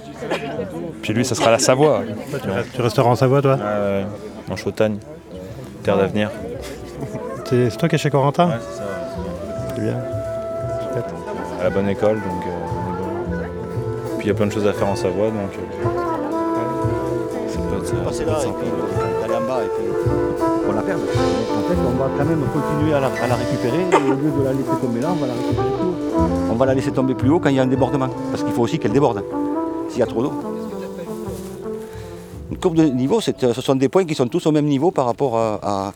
Puis 1.03 1.13
lui, 1.13 1.25
ça 1.25 1.35
sera 1.35 1.51
la 1.51 1.59
Savoie. 1.59 2.03
Tu, 2.43 2.51
restes- 2.51 2.73
tu 2.75 2.81
resteras 2.83 3.09
en 3.11 3.17
Savoie, 3.17 3.43
toi? 3.43 3.57
Ouais, 3.57 4.05
en 4.51 4.57
Chautagne, 4.57 4.99
terre 5.83 5.97
d'avenir. 5.97 6.31
C'est 7.45 7.77
toi 7.77 7.89
qui 7.89 7.97
es 7.97 7.99
chez 7.99 8.11
Corentin? 8.11 8.47
Ouais, 8.49 8.55
c'est 8.71 8.77
ça. 8.79 8.85
C'est 9.75 9.81
bien. 9.83 9.97
À 11.61 11.65
la 11.65 11.71
bonne 11.71 11.89
école, 11.89 12.15
donc. 12.17 12.45
euh. 12.47 13.37
Puis 14.19 14.27
il 14.27 14.29
y 14.29 14.31
a 14.31 14.35
plein 14.35 14.47
de 14.47 14.53
choses 14.53 14.67
à 14.67 14.73
faire 14.73 14.89
en 14.89 14.95
Savoie, 14.97 15.27
donc. 15.29 15.51
euh, 15.55 15.87
ouais. 15.89 17.49
ça 17.49 17.59
peut 17.59 17.77
être 17.79 17.87
ça. 17.87 18.25
peut 18.25 18.31
être 18.31 18.41
sympa. 18.41 18.59
Bas 19.51 19.65
et 19.65 19.69
puis 19.69 19.87
on 20.69 20.73
la 20.73 20.83
perd. 20.83 21.01
En 21.01 21.69
fait, 21.69 21.79
on 21.87 21.97
va 21.99 22.09
quand 22.17 22.25
même 22.25 22.43
continuer 22.53 22.95
à 22.95 23.01
la, 23.01 23.07
à 23.09 23.27
la 23.27 23.35
récupérer. 23.37 23.81
Et 23.93 23.95
au 23.97 24.15
lieu 24.15 24.31
de 24.31 24.43
la 24.45 24.53
laisser 24.53 24.77
tomber 24.81 25.01
là, 25.01 25.09
on 25.13 25.17
va 25.17 25.27
la 25.27 25.35
récupérer 25.35 25.69
plus 25.79 25.87
haut. 25.87 26.29
On 26.51 26.55
va 26.55 26.67
la 26.67 26.75
laisser 26.75 26.93
tomber 26.93 27.15
plus 27.15 27.31
haut 27.31 27.41
quand 27.41 27.49
il 27.49 27.57
y 27.57 27.59
a 27.59 27.63
un 27.63 27.67
débordement. 27.67 28.09
Parce 28.31 28.43
qu'il 28.43 28.53
faut 28.53 28.63
aussi 28.63 28.79
qu'elle 28.79 28.93
déborde 28.93 29.25
s'il 29.89 29.99
y 29.99 30.03
a 30.03 30.07
trop 30.07 30.23
d'eau. 30.23 30.33
Une 32.51 32.59
courbe 32.59 32.75
de 32.77 32.85
niveau, 32.85 33.19
euh, 33.21 33.55
ce 33.55 33.61
sont 33.61 33.75
des 33.77 33.89
points 33.89 34.05
qui 34.05 34.15
sont 34.15 34.27
tous 34.29 34.45
au 34.47 34.53
même 34.53 34.67
niveau 34.67 34.91
par 34.91 35.07
rapport 35.07 35.37
à, 35.39 35.59
à- 35.63 35.93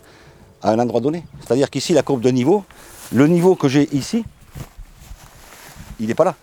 à 0.63 0.71
un 0.73 0.79
endroit 0.79 1.01
donné. 1.01 1.25
C'est-à-dire 1.41 1.69
qu'ici, 1.71 1.93
la 1.93 2.03
courbe 2.03 2.21
de 2.21 2.31
niveau, 2.31 2.65
le 3.13 3.27
niveau 3.27 3.55
que 3.55 3.69
j'ai 3.69 3.89
ici, 3.95 4.25
il 6.01 6.07
n'est 6.07 6.15
pas 6.15 6.25
là. 6.25 6.35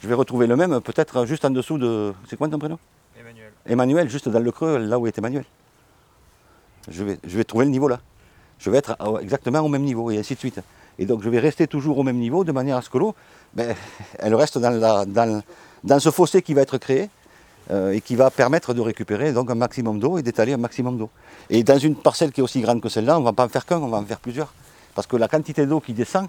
Je 0.00 0.06
vais 0.08 0.14
retrouver 0.14 0.46
le 0.46 0.54
même 0.56 0.80
peut-être 0.80 1.24
juste 1.24 1.44
en 1.44 1.50
dessous 1.50 1.78
de. 1.78 2.12
C'est 2.28 2.36
quoi 2.36 2.48
ton 2.48 2.58
prénom? 2.58 2.78
Emmanuel, 3.68 4.08
juste 4.08 4.28
dans 4.28 4.40
le 4.40 4.50
creux, 4.50 4.78
là 4.78 4.98
où 4.98 5.06
est 5.06 5.16
Emmanuel. 5.18 5.44
Je 6.90 7.04
vais, 7.04 7.18
je 7.24 7.36
vais 7.36 7.44
trouver 7.44 7.64
le 7.66 7.70
niveau 7.70 7.88
là. 7.88 8.00
Je 8.58 8.70
vais 8.70 8.78
être 8.78 8.96
à- 8.98 9.20
exactement 9.20 9.60
au 9.60 9.68
même 9.68 9.82
niveau 9.82 10.10
et 10.10 10.18
ainsi 10.18 10.34
de 10.34 10.38
suite. 10.38 10.60
Et 10.98 11.06
donc 11.06 11.22
je 11.22 11.28
vais 11.28 11.38
rester 11.38 11.66
toujours 11.66 11.98
au 11.98 12.02
même 12.02 12.16
niveau 12.16 12.44
de 12.44 12.52
manière 12.52 12.76
à 12.76 12.82
ce 12.82 12.90
que 12.90 12.98
l'eau, 12.98 13.14
ben, 13.54 13.74
elle 14.18 14.34
reste 14.34 14.58
dans 14.58 16.00
ce 16.00 16.10
fossé 16.10 16.42
qui 16.42 16.54
va 16.54 16.62
être 16.62 16.78
créé 16.78 17.08
euh, 17.70 17.92
et 17.92 18.00
qui 18.00 18.16
va 18.16 18.30
permettre 18.30 18.74
de 18.74 18.80
récupérer 18.80 19.32
donc 19.32 19.50
un 19.50 19.54
maximum 19.54 20.00
d'eau 20.00 20.18
et 20.18 20.22
d'étaler 20.22 20.54
un 20.54 20.58
maximum 20.58 20.96
d'eau. 20.98 21.10
Et 21.50 21.62
dans 21.62 21.78
une 21.78 21.94
parcelle 21.94 22.32
qui 22.32 22.40
est 22.40 22.44
aussi 22.44 22.60
grande 22.62 22.80
que 22.80 22.88
celle-là, 22.88 23.16
on 23.16 23.20
ne 23.20 23.24
va 23.26 23.32
pas 23.32 23.44
en 23.44 23.48
faire 23.48 23.64
qu'un, 23.66 23.78
on 23.78 23.88
va 23.88 23.98
en 23.98 24.04
faire 24.04 24.18
plusieurs. 24.18 24.52
Parce 24.94 25.06
que 25.06 25.16
la 25.16 25.28
quantité 25.28 25.66
d'eau 25.66 25.78
qui 25.80 25.92
descend, 25.92 26.26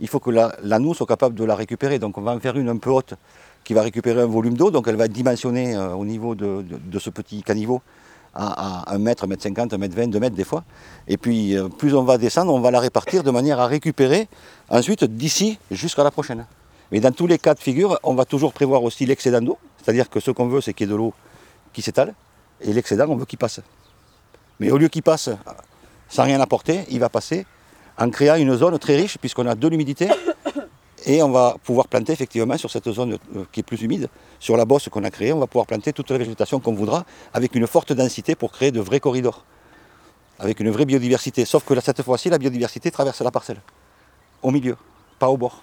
il 0.00 0.08
faut 0.08 0.20
que 0.20 0.30
la, 0.30 0.54
la 0.62 0.78
noue 0.78 0.94
soit 0.94 1.06
capable 1.06 1.34
de 1.34 1.44
la 1.44 1.54
récupérer. 1.54 1.98
Donc 1.98 2.18
on 2.18 2.22
va 2.22 2.32
en 2.32 2.40
faire 2.40 2.56
une 2.56 2.68
un 2.68 2.76
peu 2.76 2.90
haute 2.90 3.14
qui 3.64 3.74
va 3.74 3.82
récupérer 3.82 4.20
un 4.20 4.26
volume 4.26 4.56
d'eau, 4.56 4.70
donc 4.70 4.86
elle 4.86 4.94
va 4.94 5.06
être 5.06 5.12
dimensionnée 5.12 5.74
euh, 5.74 5.92
au 5.94 6.04
niveau 6.04 6.36
de, 6.36 6.64
ce 6.98 7.10
petit 7.10 7.42
caniveau 7.42 7.82
à, 8.32 8.92
à 8.92 8.94
1 8.94 8.98
mètre, 8.98 9.24
1 9.24 9.26
mètre 9.26 9.42
50, 9.42 9.74
1 9.74 9.78
mètre 9.78 9.96
20, 9.96 10.06
2 10.06 10.20
mètres 10.20 10.36
des 10.36 10.44
fois. 10.44 10.62
Et 11.08 11.16
puis 11.16 11.56
euh, 11.56 11.68
plus 11.68 11.94
on 11.94 12.04
va 12.04 12.16
descendre, 12.16 12.54
on 12.54 12.60
va 12.60 12.70
la 12.70 12.78
répartir 12.78 13.24
de 13.24 13.30
manière 13.32 13.58
à 13.58 13.66
récupérer 13.66 14.28
ensuite 14.68 15.02
d'ici 15.04 15.58
jusqu'à 15.72 16.04
la 16.04 16.12
prochaine. 16.12 16.46
Mais 16.92 17.00
dans 17.00 17.10
tous 17.10 17.26
les 17.26 17.38
cas 17.38 17.54
de 17.54 17.58
figure, 17.58 17.98
on 18.04 18.14
va 18.14 18.24
toujours 18.24 18.52
prévoir 18.52 18.84
aussi 18.84 19.04
l'excédent 19.04 19.42
d'eau, 19.42 19.58
c'est-à-dire 19.82 20.08
que 20.08 20.20
ce 20.20 20.30
qu'on 20.30 20.46
veut, 20.46 20.60
c'est 20.60 20.72
qu'il 20.72 20.86
y 20.86 20.88
ait 20.88 20.92
de 20.92 20.96
l'eau 20.96 21.12
qui 21.72 21.82
s'étale, 21.82 22.14
et 22.60 22.72
l'excédent, 22.72 23.06
on 23.08 23.16
veut 23.16 23.24
qu'il 23.24 23.38
passe. 23.38 23.60
Mais 24.60 24.70
au 24.70 24.78
lieu 24.78 24.86
qu'il 24.86 25.02
passe 25.02 25.28
sans 26.08 26.22
rien 26.22 26.40
apporter, 26.40 26.84
il 26.88 27.00
va 27.00 27.08
passer 27.08 27.44
en 27.98 28.10
créant 28.10 28.36
une 28.36 28.54
zone 28.56 28.78
très 28.78 28.96
riche, 28.96 29.18
puisqu'on 29.18 29.46
a 29.46 29.54
de 29.54 29.68
l'humidité, 29.68 30.08
et 31.06 31.22
on 31.22 31.30
va 31.30 31.56
pouvoir 31.62 31.88
planter 31.88 32.12
effectivement 32.12 32.56
sur 32.58 32.70
cette 32.70 32.90
zone 32.90 33.18
euh, 33.36 33.44
qui 33.52 33.60
est 33.60 33.62
plus 33.62 33.80
humide, 33.82 34.08
sur 34.38 34.56
la 34.56 34.64
bosse 34.64 34.88
qu'on 34.88 35.04
a 35.04 35.10
créée, 35.10 35.32
on 35.32 35.38
va 35.38 35.46
pouvoir 35.46 35.66
planter 35.66 35.92
toute 35.92 36.10
la 36.10 36.18
végétation 36.18 36.60
qu'on 36.60 36.74
voudra, 36.74 37.04
avec 37.32 37.54
une 37.54 37.66
forte 37.66 37.92
densité 37.92 38.34
pour 38.34 38.52
créer 38.52 38.70
de 38.70 38.80
vrais 38.80 39.00
corridors, 39.00 39.44
avec 40.38 40.60
une 40.60 40.70
vraie 40.70 40.84
biodiversité. 40.84 41.44
Sauf 41.44 41.64
que 41.64 41.74
là, 41.74 41.80
cette 41.80 42.02
fois-ci, 42.02 42.28
la 42.28 42.38
biodiversité 42.38 42.90
traverse 42.90 43.20
la 43.22 43.30
parcelle, 43.30 43.60
au 44.42 44.50
milieu, 44.50 44.76
pas 45.18 45.28
au 45.28 45.36
bord. 45.36 45.62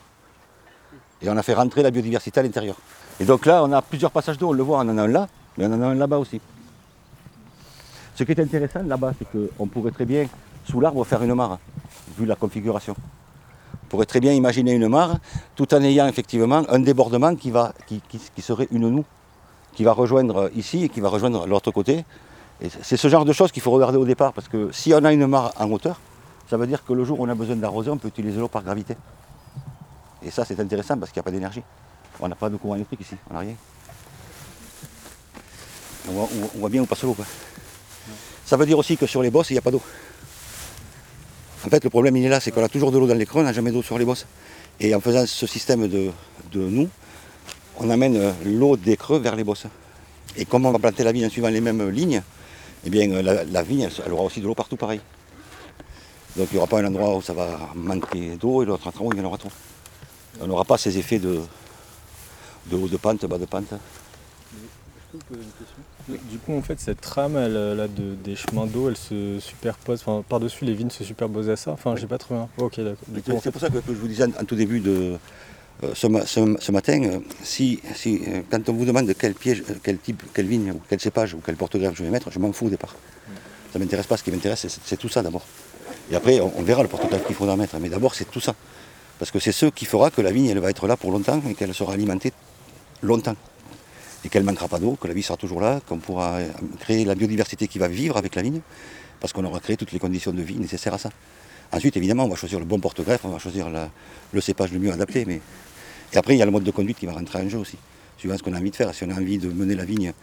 Et 1.21 1.29
on 1.29 1.37
a 1.37 1.43
fait 1.43 1.53
rentrer 1.53 1.83
la 1.83 1.91
biodiversité 1.91 2.39
à 2.39 2.43
l'intérieur. 2.43 2.75
Et 3.19 3.25
donc 3.25 3.45
là, 3.45 3.63
on 3.63 3.71
a 3.71 3.81
plusieurs 3.81 4.11
passages 4.11 4.37
d'eau, 4.37 4.49
on 4.49 4.53
le 4.53 4.63
voit, 4.63 4.79
on 4.79 4.89
en 4.89 4.97
a 4.97 5.03
un 5.03 5.07
là, 5.07 5.27
mais 5.57 5.65
on 5.67 5.73
en 5.73 5.81
a 5.81 5.85
un 5.85 5.95
là-bas 5.95 6.17
aussi. 6.17 6.41
Ce 8.15 8.23
qui 8.23 8.31
est 8.31 8.39
intéressant 8.39 8.83
là-bas, 8.83 9.13
c'est 9.17 9.27
qu'on 9.31 9.67
pourrait 9.67 9.91
très 9.91 10.05
bien, 10.05 10.27
sous 10.69 10.79
l'arbre, 10.79 11.03
faire 11.05 11.23
une 11.23 11.33
mare, 11.33 11.59
vu 12.17 12.25
la 12.25 12.36
configuration. 12.36 12.96
On 13.84 13.88
pourrait 13.88 14.05
très 14.05 14.20
bien 14.20 14.34
imaginer 14.34 14.72
une 14.74 14.88
mare, 14.88 15.17
tout 15.55 15.74
en 15.74 15.82
ayant 15.82 16.08
effectivement 16.08 16.63
un 16.70 16.79
débordement 16.79 17.36
qui, 17.36 17.51
va, 17.51 17.74
qui, 17.88 18.01
serait 18.41 18.67
une 18.72 18.89
noue, 18.89 19.05
qui 19.74 19.84
va 19.84 19.93
rejoindre 19.93 20.50
ici 20.55 20.84
et 20.86 20.89
qui 20.89 21.00
va 21.00 21.10
rejoindre 21.10 21.46
l'autre 21.48 21.72
côté. 21.72 22.05
C'est 22.82 22.98
ce 22.98 23.08
genre 23.08 23.25
de 23.25 23.34
choses 23.34 23.51
qu'il 23.51 23.62
faut 23.62 23.72
regarder 23.72 23.98
au 23.98 24.05
départ, 24.05 24.34
parce 24.34 24.48
que 24.48 24.72
si 24.72 24.93
on 24.93 25.03
a 25.03 25.12
une 25.12 25.27
mare 25.27 25.53
en 25.60 25.70
hauteur, 25.72 26.00
ça 26.50 26.58
veut 26.58 26.67
dire 26.67 26.84
que 26.86 26.93
le 26.93 27.03
jour 27.03 27.20
où 27.20 27.25
on 27.25 27.29
a 27.29 27.36
besoin 27.36 27.55
d'arroser, 27.55 27.89
on 27.89 27.98
peut 27.98 28.08
utiliser 28.08 28.39
l'eau 28.39 28.48
par 28.48 28.63
gravité. 28.63 28.96
Et 30.24 30.32
ça, 30.32 30.46
c'est 30.46 30.60
intéressant 30.60 30.98
parce 30.98 31.12
qu'il 31.12 31.20
n'y 31.20 31.24
a 31.24 31.25
pas 31.25 31.32
d'énergie. 31.32 31.63
On 32.20 32.27
n'a 32.27 32.36
pas 32.36 32.50
de 32.50 32.58
courant 32.58 32.75
électrique 32.75 33.01
ici, 33.01 33.15
on 33.29 33.34
n'a 33.34 33.39
rien. 33.39 33.55
On 36.08 36.12
voit, 36.12 36.29
on 36.55 36.60
voit- 36.60 36.70
bien 36.70 36.82
où 36.82 36.86
passe 36.86 37.03
l'eau. 37.03 37.15
Ça 38.46 38.58
veut 38.58 38.65
dire 38.65 38.77
aussi 38.77 38.98
que 38.98 39.05
sur 39.05 39.22
les 39.22 39.32
bosses, 39.32 39.50
il 39.50 39.53
n'y 39.53 39.60
a 39.60 39.62
pas 39.62 39.72
d'eau. 39.72 39.82
En 41.65 41.70
fait, 41.70 41.84
le 41.84 41.89
problème, 41.89 42.17
il 42.17 42.25
est 42.25 42.29
là, 42.29 42.39
c'est 42.39 42.51
qu'on 42.51 42.63
a 42.63 42.70
toujours 42.70 42.91
de 42.91 42.98
l'eau 42.98 43.08
dans 43.08 43.13
les 43.13 43.25
creux, 43.25 43.41
on 43.41 43.46
n'a 43.46 43.53
jamais 43.53 43.72
d'eau 43.72 43.82
sur 43.82 43.98
les 43.98 44.05
bosses. 44.05 44.25
Et 44.79 44.93
en 44.93 45.00
faisant 45.00 45.25
ce 45.25 45.48
système 45.48 45.88
de, 45.88 46.12
nous, 46.53 46.89
on 47.77 47.89
amène 47.89 48.17
euh, 48.17 48.32
l'eau 48.46 48.75
des 48.75 48.98
creux 48.98 49.20
vers 49.20 49.36
les 49.36 49.43
bosses. 49.43 49.67
Et 50.36 50.46
comme 50.46 50.65
on 50.65 50.72
va 50.72 50.79
planter 50.79 51.03
la 51.03 51.12
vigne 51.12 51.25
en 51.25 51.29
suivant 51.29 51.50
les 51.50 51.62
mêmes 51.62 51.89
lignes, 51.89 52.22
eh 52.86 52.89
bien, 52.89 53.10
euh, 53.12 53.46
la, 53.50 53.63
vigne, 53.63 53.82
elle, 53.82 53.91
elle 54.05 54.12
aura 54.12 54.24
aussi 54.24 54.41
de 54.41 54.48
l'eau 54.48 54.55
partout 54.55 54.75
pareil. 54.75 55.00
Donc 56.36 56.48
il 56.51 56.55
n'y 56.55 56.58
aura 56.58 56.67
pas 56.67 56.79
un 56.79 56.86
endroit 56.86 57.15
où 57.15 57.22
ça 57.22 57.34
va 57.34 57.70
manquer 57.75 58.36
d'eau 58.36 58.63
et 58.63 58.65
l'autre 58.65 58.88
endroit 58.88 59.08
où 59.08 59.13
il 59.13 59.20
y 59.20 59.22
en 59.22 59.25
aura 59.25 59.38
trop. 59.38 59.51
On 60.41 60.48
n'aura 60.48 60.65
pas 60.65 60.77
ces 60.77 60.98
effets 60.98 61.20
de, 61.20 61.39
de 62.65 62.75
haut 62.75 62.88
de 62.88 62.98
pente, 62.98 63.25
bas 63.25 63.38
de 63.38 63.46
pente. 63.46 63.74
Du 66.29 66.38
coup, 66.39 66.53
en 66.58 66.62
fait, 66.62 66.79
cette 66.79 67.01
trame 67.01 67.38
elle, 67.38 67.55
euh, 67.55 67.75
là, 67.75 67.88
de, 67.88 68.15
des 68.15 68.36
chemins 68.36 68.65
d'eau, 68.65 68.89
elle 68.89 68.98
se 68.98 69.39
superpose, 69.39 70.01
enfin, 70.05 70.24
par-dessus 70.27 70.65
les 70.65 70.74
vignes 70.74 70.89
se 70.89 71.03
superposent 71.03 71.50
à 71.50 71.55
ça? 71.55 71.72
Enfin, 71.72 71.96
j'ai 71.96 72.08
pas 72.08 72.17
trouvé 72.17 72.39
un. 72.41 72.50
Ok, 72.58 72.79
d'accord. 72.79 72.98
En 73.10 73.15
C'est 73.38 73.41
fait, 73.41 73.51
pour 73.51 73.62
ça 73.62 73.70
que, 73.70 73.77
je 73.88 73.93
vous 73.93 74.08
disais 74.08 74.24
en, 74.24 74.29
en 74.41 74.46
tout 74.46 74.55
début 74.55 74.79
de 74.79 75.13
euh, 75.84 75.91
ce, 75.93 76.08
ma- 76.08 76.25
ce- 76.25 76.55
ce 76.60 76.72
matin, 76.72 77.01
euh, 77.03 77.20
si, 77.43 77.79
si, 77.96 78.22
euh, 78.27 78.41
quand 78.50 78.67
on 78.70 78.74
vous 78.74 78.86
demande 78.86 79.12
quel 79.17 79.34
piège, 79.34 79.63
quel 79.84 79.98
type, 80.00 80.24
quelle 80.34 80.48
vigne, 80.48 80.72
ou 80.72 80.82
quel 80.89 81.00
cépage, 81.00 81.34
ou 81.34 81.41
quel 81.46 81.55
porte-greffe 81.55 81.96
je 81.96 82.03
vais 82.03 82.10
mettre, 82.10 82.32
je 82.32 82.39
m'en 82.39 82.51
fous 82.51 82.65
au 82.67 82.70
départ. 82.70 82.96
Ça 83.72 83.79
ne 83.79 83.84
m'intéresse 83.84 84.05
pas. 84.08 84.17
Ce 84.17 84.24
qui 84.24 84.32
m'intéresse, 84.32 84.62
c'est- 84.67 84.79
c'est 84.84 84.98
tout 84.98 85.10
ça 85.10 85.22
d'abord. 85.22 85.43
Et 86.12 86.15
après, 86.15 86.39
on, 86.39 86.51
on 86.58 86.63
verra 86.63 86.82
le 86.84 86.89
porte-greffe 86.89 87.25
qu'il 87.25 87.36
faudra 87.36 87.55
mettre. 87.55 87.75
Mais 87.79 87.89
d'abord, 87.89 88.13
c'est 88.15 88.29
tout 88.29 88.39
ça. 88.39 88.55
Parce 89.20 89.32
que 89.32 89.39
c'est 89.39 89.51
ce 89.51 89.67
qui 89.67 89.86
fera 89.86 90.10
que 90.12 90.22
la 90.22 90.32
vigne, 90.32 90.48
elle 90.48 90.60
va 90.60 90.70
être 90.70 90.88
là 90.88 90.98
pour 90.98 91.12
longtemps 91.12 91.41
et 91.50 91.53
qu'elle 91.55 91.74
sera 91.74 91.93
alimentée 91.93 92.34
longtemps. 93.01 93.36
Et 94.25 94.29
qu'elle 94.29 94.43
ne 94.43 94.47
manquera 94.47 94.67
pas 94.67 94.79
d'eau, 94.79 94.97
que 94.99 95.07
la 95.07 95.13
vie 95.13 95.23
sera 95.23 95.37
toujours 95.37 95.59
là, 95.59 95.81
qu'on 95.87 95.97
pourra 95.97 96.39
créer 96.79 97.03
la 97.05 97.15
biodiversité 97.15 97.67
qui 97.67 97.77
va 97.77 97.87
vivre 97.87 98.17
avec 98.17 98.35
la 98.35 98.41
vigne, 98.41 98.61
parce 99.19 99.33
qu'on 99.33 99.43
aura 99.43 99.59
créé 99.59 99.77
toutes 99.77 99.91
les 99.91 99.99
conditions 99.99 100.31
de 100.31 100.41
vie 100.41 100.57
nécessaires 100.57 100.93
à 100.93 100.97
ça. 100.97 101.09
Ensuite, 101.71 101.97
évidemment, 101.97 102.25
on 102.25 102.29
va 102.29 102.35
choisir 102.35 102.59
le 102.59 102.65
bon 102.65 102.79
porte-greffe, 102.79 103.25
on 103.25 103.29
va 103.29 103.39
choisir 103.39 103.67
le 104.31 104.41
cépage 104.41 104.71
le 104.71 104.79
mieux 104.79 104.91
adapté. 104.91 105.25
Mais... 105.25 105.41
Et 106.13 106.17
après, 106.17 106.35
il 106.35 106.37
y 106.37 106.41
a 106.41 106.45
le 106.45 106.51
mode 106.51 106.63
de 106.63 106.71
conduite 106.71 106.99
qui 106.99 107.05
va 107.05 107.13
rentrer 107.13 107.39
en 107.39 107.49
jeu 107.49 107.57
aussi, 107.57 107.77
suivant 108.17 108.37
ce 108.37 108.43
qu'on 108.43 108.53
a 108.53 108.59
envie 108.59 108.69
de 108.69 108.75
faire. 108.75 108.93
Si 108.93 109.03
on 109.03 109.09
a 109.09 109.15
envie 109.15 109.39
de 109.39 109.49
mener 109.49 109.75
la 109.75 109.83
vigne, 109.83 110.13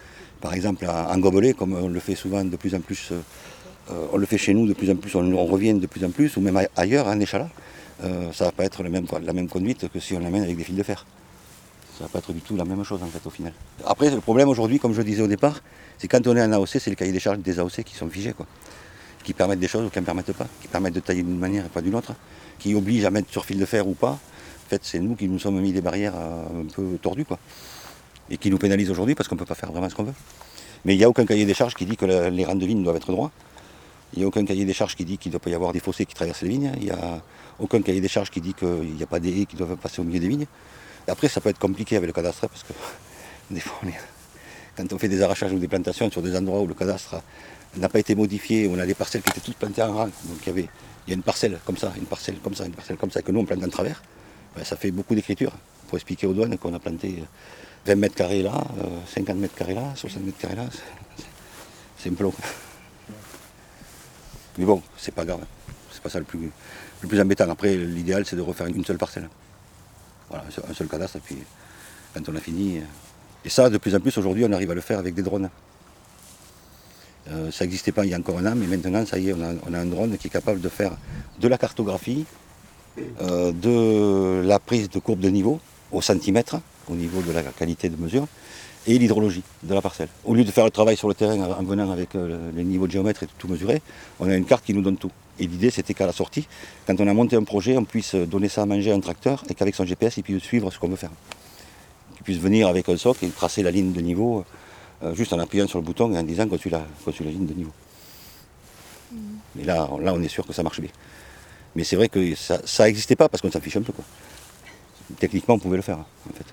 par 0.41 0.55
exemple, 0.55 0.87
en 0.87 1.19
gobelet, 1.19 1.53
comme 1.53 1.75
on 1.75 1.89
le 1.89 2.01
fait 2.01 2.15
souvent 2.15 2.45
de 2.45 2.57
plus 2.57 2.75
en 2.75 2.81
plus, 2.81 3.09
euh, 3.11 3.21
euh, 3.91 4.07
on 4.13 4.17
le 4.17 4.27
fait 4.27 4.39
chez 4.39 4.55
nous 4.55 4.67
de 4.67 4.73
plus 4.73 4.91
en 4.91 4.97
plus, 4.97 5.15
on, 5.17 5.45
revient 5.45 5.75
de 5.75 5.87
plus 5.87 6.05
en 6.05 6.11
plus, 6.11 6.37
ou 6.37 6.41
même 6.41 6.59
ailleurs, 6.77 7.09
en 7.09 7.19
échalas, 7.19 7.49
euh, 8.05 8.33
ça 8.33 8.45
ne 8.45 8.49
va 8.51 8.53
pas 8.53 8.65
être 8.65 8.83
même- 8.85 9.07
la 9.23 9.33
même 9.33 9.49
conduite 9.49 9.89
que 9.89 9.99
si 9.99 10.15
on 10.15 10.21
l'amène 10.21 10.45
avec 10.45 10.57
des 10.57 10.65
fils 10.65 10.77
de 10.77 10.83
fer. 10.83 11.05
Ça 12.01 12.07
ne 12.07 12.09
va 12.09 12.13
pas 12.13 12.19
être 12.21 12.33
du 12.33 12.41
tout 12.41 12.57
la 12.57 12.65
même 12.65 12.83
chose 12.83 13.03
en 13.03 13.07
fait 13.07 13.25
au 13.27 13.31
final. 13.31 13.53
Après, 13.85 14.09
le 14.09 14.23
problème 14.23 14.49
aujourd'hui, 14.49 14.79
comme 14.79 14.95
je 14.95 15.03
disais 15.03 15.21
au 15.21 15.27
départ, 15.27 15.61
c'est 15.99 16.09
quand 16.09 16.27
on 16.27 16.35
est 16.35 16.43
en 16.43 16.51
AOC, 16.51 16.79
c'est 16.81 16.89
le 16.89 16.97
cahier 16.97 17.13
des 17.13 17.21
charges 17.21 17.41
des 17.41 17.59
AOC 17.59 17.83
qui 17.85 17.95
sont 17.95 18.09
figés. 18.09 18.33
Quoi 18.33 18.47
qui 19.23 19.35
permettent 19.35 19.61
des 19.61 19.69
choses 19.69 19.87
ou 19.87 19.91
qui 19.91 20.01
ne 20.01 20.05
permettent 20.05 20.33
pas, 20.33 20.47
qui 20.61 20.69
permettent 20.69 20.95
de 20.95 21.01
tailler 21.01 21.23
d'une 21.23 21.39
manière 21.39 21.67
et 21.67 21.69
pas 21.69 21.83
d'une 21.83 21.95
autre, 21.95 22.15
qui 22.59 22.75
obligent 22.75 23.05
à 23.05 23.11
mettre 23.11 23.31
sur 23.31 23.45
fil 23.45 23.59
de 23.59 23.65
fer 23.65 23.87
ou 23.87 23.95
pas. 23.95 24.13
En 24.13 24.69
fait, 24.69 24.81
c'est 24.83 24.99
nous 24.99 25.15
qui 25.17 25.29
nous 25.29 25.39
sommes 25.39 25.61
mis 25.61 25.73
des 25.73 25.81
barrières 25.81 26.15
euh, 26.17 26.63
un 26.63 26.67
peu 26.67 26.99
tordues, 27.03 27.25
quoi. 27.25 27.39
Et 28.31 28.39
qui 28.39 28.51
nous 28.51 28.59
pénalisent 28.59 28.91
aujourd'hui 28.91 29.15
parce 29.15 29.29
qu'on 29.29 29.35
ne 29.35 29.41
peut 29.41 29.47
pas 29.47 29.55
faire 29.55 29.73
vraiment 29.73 29.89
ce 29.89 29.95
qu'on 29.95 30.05
veut. 30.05 30.15
Mais 30.85 30.95
il 30.95 30.99
n'y 30.99 31.05
a 31.05 31.09
aucun 31.09 31.27
cahier 31.27 31.45
des 31.45 31.55
charges 31.55 31.75
qui 31.75 31.85
dit 31.85 31.97
que 31.97 32.07
les 32.07 32.45
rangs 32.45 32.55
de 32.55 32.65
vignes 32.65 32.83
doivent 32.83 32.97
être 32.97 33.11
droits. 33.11 33.33
Il 34.15 34.21
n'y 34.21 34.25
a 34.25 34.29
aucun 34.29 34.45
cahier 34.45 34.65
des 34.65 34.73
charges 34.73 34.97
qui 34.97 35.05
dit 35.05 35.19
qu'il 35.19 35.31
ne 35.31 35.33
doit 35.33 35.41
pas 35.41 35.51
y 35.51 35.55
avoir 35.55 35.73
des 35.73 35.81
fossés 35.81 36.07
qui 36.07 36.15
traversent 36.15 36.43
les 36.43 36.49
vignes. 36.49 36.73
Il 36.79 36.85
n'y 36.85 36.91
a 36.91 37.21
aucun 37.59 37.83
cahier 37.83 38.01
des 38.01 38.09
charges 38.09 38.31
qui 38.31 38.41
dit 38.41 38.55
qu'il 38.55 38.95
n'y 38.95 39.03
a 39.03 39.07
pas 39.07 39.19
des 39.19 39.41
haies 39.41 39.47
qui 39.47 39.57
doivent 39.57 39.77
passer 39.77 40.01
au 40.01 40.05
milieu 40.05 40.21
des 40.21 40.29
vignes. 40.29 40.47
Après, 41.11 41.29
ça 41.29 41.41
peut 41.41 41.49
être 41.51 41.59
compliqué 41.59 41.97
avec 41.97 42.07
le 42.07 42.13
cadastre 42.13 42.49
parce 42.49 42.63
que 42.63 42.73
des 43.51 43.61
fois, 43.61 43.79
on 43.83 43.89
est- 43.89 44.01
quand 44.77 44.93
on 44.93 44.99
fait 44.99 45.09
des 45.09 45.21
arrachages 45.23 45.53
ou 45.53 45.59
des 45.59 45.69
plantations 45.69 46.11
sur 46.11 46.23
des 46.23 46.35
endroits 46.37 46.61
où 46.61 46.67
le 46.67 46.75
cadastre 46.75 47.17
n'a 47.77 47.89
pas 47.89 47.99
été 47.99 48.15
modifié, 48.15 48.69
on 48.69 48.79
a 48.79 48.87
des 48.87 48.95
parcelles 48.95 49.23
qui 49.23 49.31
étaient 49.31 49.41
toutes 49.41 49.57
plantées 49.57 49.83
en 49.83 49.93
rang, 49.93 50.07
donc 50.07 50.47
il 50.47 50.69
y 51.09 51.11
a 51.11 51.15
une 51.15 51.23
parcelle 51.23 51.59
comme 51.67 51.77
ça, 51.77 51.93
une 51.97 52.05
parcelle 52.07 52.37
comme 52.43 52.55
ça, 52.55 52.65
une 52.65 52.73
parcelle 52.73 52.97
comme 52.97 53.11
ça, 53.11 53.23
que 53.23 53.31
nous 53.33 53.41
on 53.41 53.45
plante 53.45 53.63
en 53.65 53.69
travers, 53.69 54.03
ben, 54.57 54.65
ça 54.65 54.77
fait 54.77 54.91
beaucoup 54.91 55.15
d'écriture 55.15 55.53
pour 55.89 55.97
expliquer 55.99 56.27
aux 56.27 56.33
douanes 56.33 56.57
qu'on 56.59 56.73
a 56.75 56.79
planté 56.79 57.23
20 57.87 57.95
mètres 57.97 58.15
carrés 58.15 58.43
là, 58.43 58.53
euh, 58.79 58.85
50 59.15 59.37
mètres 59.37 59.55
carrés 59.55 59.75
là, 59.75 59.93
60 59.97 60.25
mètres 60.25 60.39
carrés 60.39 60.57
là, 60.57 60.65
c'est- 61.99 62.09
un 62.09 62.23
long. 62.23 62.33
Mais 64.59 64.65
bon, 64.65 64.83
c'est 64.97 65.15
pas 65.15 65.25
grave, 65.25 65.45
c'est 65.93 66.03
pas 66.03 66.09
ça 66.09 66.19
le 66.19 66.25
plus, 66.25 66.51
le 67.03 67.09
plus 67.09 67.21
embêtant. 67.21 67.49
Après, 67.51 67.77
l'idéal 67.77 68.25
c'est 68.27 68.37
de 68.37 68.41
refaire 68.41 68.67
une 68.67 68.85
seule 68.85 68.99
parcelle. 68.99 69.29
Voilà, 70.31 70.45
un 70.47 70.75
seul- 70.75 70.89
cadastre, 70.89 71.17
et 71.17 71.21
puis 71.21 71.37
quand 72.15 72.21
on 72.29 72.37
a 72.37 72.41
fini, 72.41 72.79
euh, 72.79 72.83
Et 73.45 73.49
ça, 73.49 73.71
de 73.71 73.79
plus 73.79 73.95
en 73.95 74.01
plus, 74.01 74.17
aujourd'hui, 74.19 74.45
on 74.45 74.53
arrive 74.53 74.71
à 74.71 74.75
le 74.75 74.81
faire 74.81 74.99
avec 74.99 75.15
des 75.15 75.23
drones. 75.23 75.49
Euh, 77.31 77.51
ça 77.51 77.65
n'existait 77.65 77.93
pas 77.93 78.05
il 78.05 78.11
y 78.11 78.15
a 78.15 78.19
encore 78.19 78.39
un 78.39 78.47
an, 78.47 78.55
mais 78.55 78.67
maintenant, 78.67 79.05
ça 79.07 79.19
y 79.19 79.31
est, 79.31 79.33
on 79.35 79.75
a, 79.75 79.79
un 79.79 79.87
drone 79.87 80.17
qui 80.19 80.27
est 80.27 80.31
capable 80.31 80.61
de 80.61 80.69
faire 80.69 80.93
de 81.41 81.49
la 81.49 81.57
cartographie, 81.57 82.27
euh, 83.23 83.51
de 83.53 84.47
la 84.47 84.59
prise 84.59 84.91
de 84.91 84.99
courbe 84.99 85.21
de 85.21 85.31
niveau 85.31 85.59
au 85.91 86.03
centimètre, 86.03 86.61
au 86.89 86.95
niveau 86.95 87.23
de 87.23 87.33
la 87.33 87.43
qualité 87.43 87.89
de 87.89 87.97
mesure, 87.97 88.27
et 88.87 88.99
l'hydrologie 88.99 89.43
de 89.63 89.75
la 89.75 89.81
parcelle. 89.81 90.09
Au 90.25 90.35
lieu 90.35 90.45
de 90.45 90.51
faire 90.51 90.65
le 90.65 90.71
travail 90.71 90.97
sur 90.97 91.09
le 91.09 91.15
terrain 91.15 91.39
en 91.41 91.63
venant 91.63 91.91
avec 91.91 92.11
les 92.15 92.65
niveaux 92.65 92.87
de 92.87 92.93
géomètre 92.93 93.23
et 93.23 93.29
tout 93.39 93.49
mesurer, 93.49 93.83
on 94.19 94.29
a 94.29 94.35
une 94.35 94.45
carte 94.45 94.65
qui 94.65 94.75
nous 94.75 94.83
donne 94.83 94.97
tout. 94.97 95.11
Et 95.41 95.47
l'idée, 95.47 95.71
c'était 95.71 95.95
qu'à 95.95 96.07
la 96.07 96.13
sortie, 96.13 96.47
quand 96.87 97.01
on 97.01 97.09
a 97.09 97.15
monté 97.15 97.35
un 97.35 97.43
projet, 97.45 97.77
on 97.77 97.85
puisse 97.85 98.15
donner 98.15 98.49
ça 98.49 98.63
à 98.63 98.67
manger 98.67 98.93
à 98.93 98.95
un 98.95 99.01
tracteur 99.01 99.43
et 99.49 99.55
qu'avec 99.55 99.75
son 99.75 99.85
GPS, 99.87 100.19
il 100.19 100.23
puisse 100.23 100.43
suivre 100.43 100.71
ce 100.71 100.79
qu'on 100.79 100.89
veut 100.89 100.97
faire. 100.97 101.11
Qu'il 102.15 102.25
puisse 102.25 102.39
venir 102.39 102.69
avec 102.69 102.89
un 102.91 102.97
soc 102.99 103.23
et 103.23 103.29
tracer 103.31 103.63
la 103.63 103.71
ligne 103.71 103.93
de 103.93 104.01
niveau 104.03 104.45
euh, 105.03 105.15
juste 105.15 105.33
en 105.33 105.39
appuyant 105.39 105.67
sur 105.67 105.79
le 105.79 105.85
bouton 105.85 106.13
et 106.15 106.19
en 106.19 106.23
disant 106.23 106.47
qu'on 106.47 106.59
suit 106.59 106.69
la, 106.71 106.85
qu'on 107.05 107.11
suit 107.13 107.25
la 107.25 107.31
ligne 107.31 107.47
de 107.47 107.55
niveau. 107.55 107.73
Et 109.59 109.65
là, 109.65 109.89
on- 109.91 109.99
là, 109.99 110.13
on 110.15 110.23
est 110.23 110.29
sûr 110.29 110.47
que 110.47 110.53
ça 110.53 110.63
marche 110.63 110.81
bien. 110.81 110.91
Mais 111.75 111.85
c'est 111.85 111.97
vrai 111.97 112.09
que 112.11 112.35
ça 112.35 112.61
n'existait 112.85 113.17
pas 113.17 113.29
parce 113.31 113.41
qu'on 113.41 113.51
s'en 113.51 113.61
fiche 113.61 113.77
un 113.77 113.83
peu. 113.83 113.93
Quoi. 113.95 114.05
Techniquement, 115.19 115.55
on 115.55 115.59
pouvait 115.59 115.77
le 115.77 115.83
faire, 115.83 115.99
hein, 115.99 116.07
en 116.31 116.35
fait. 116.35 116.45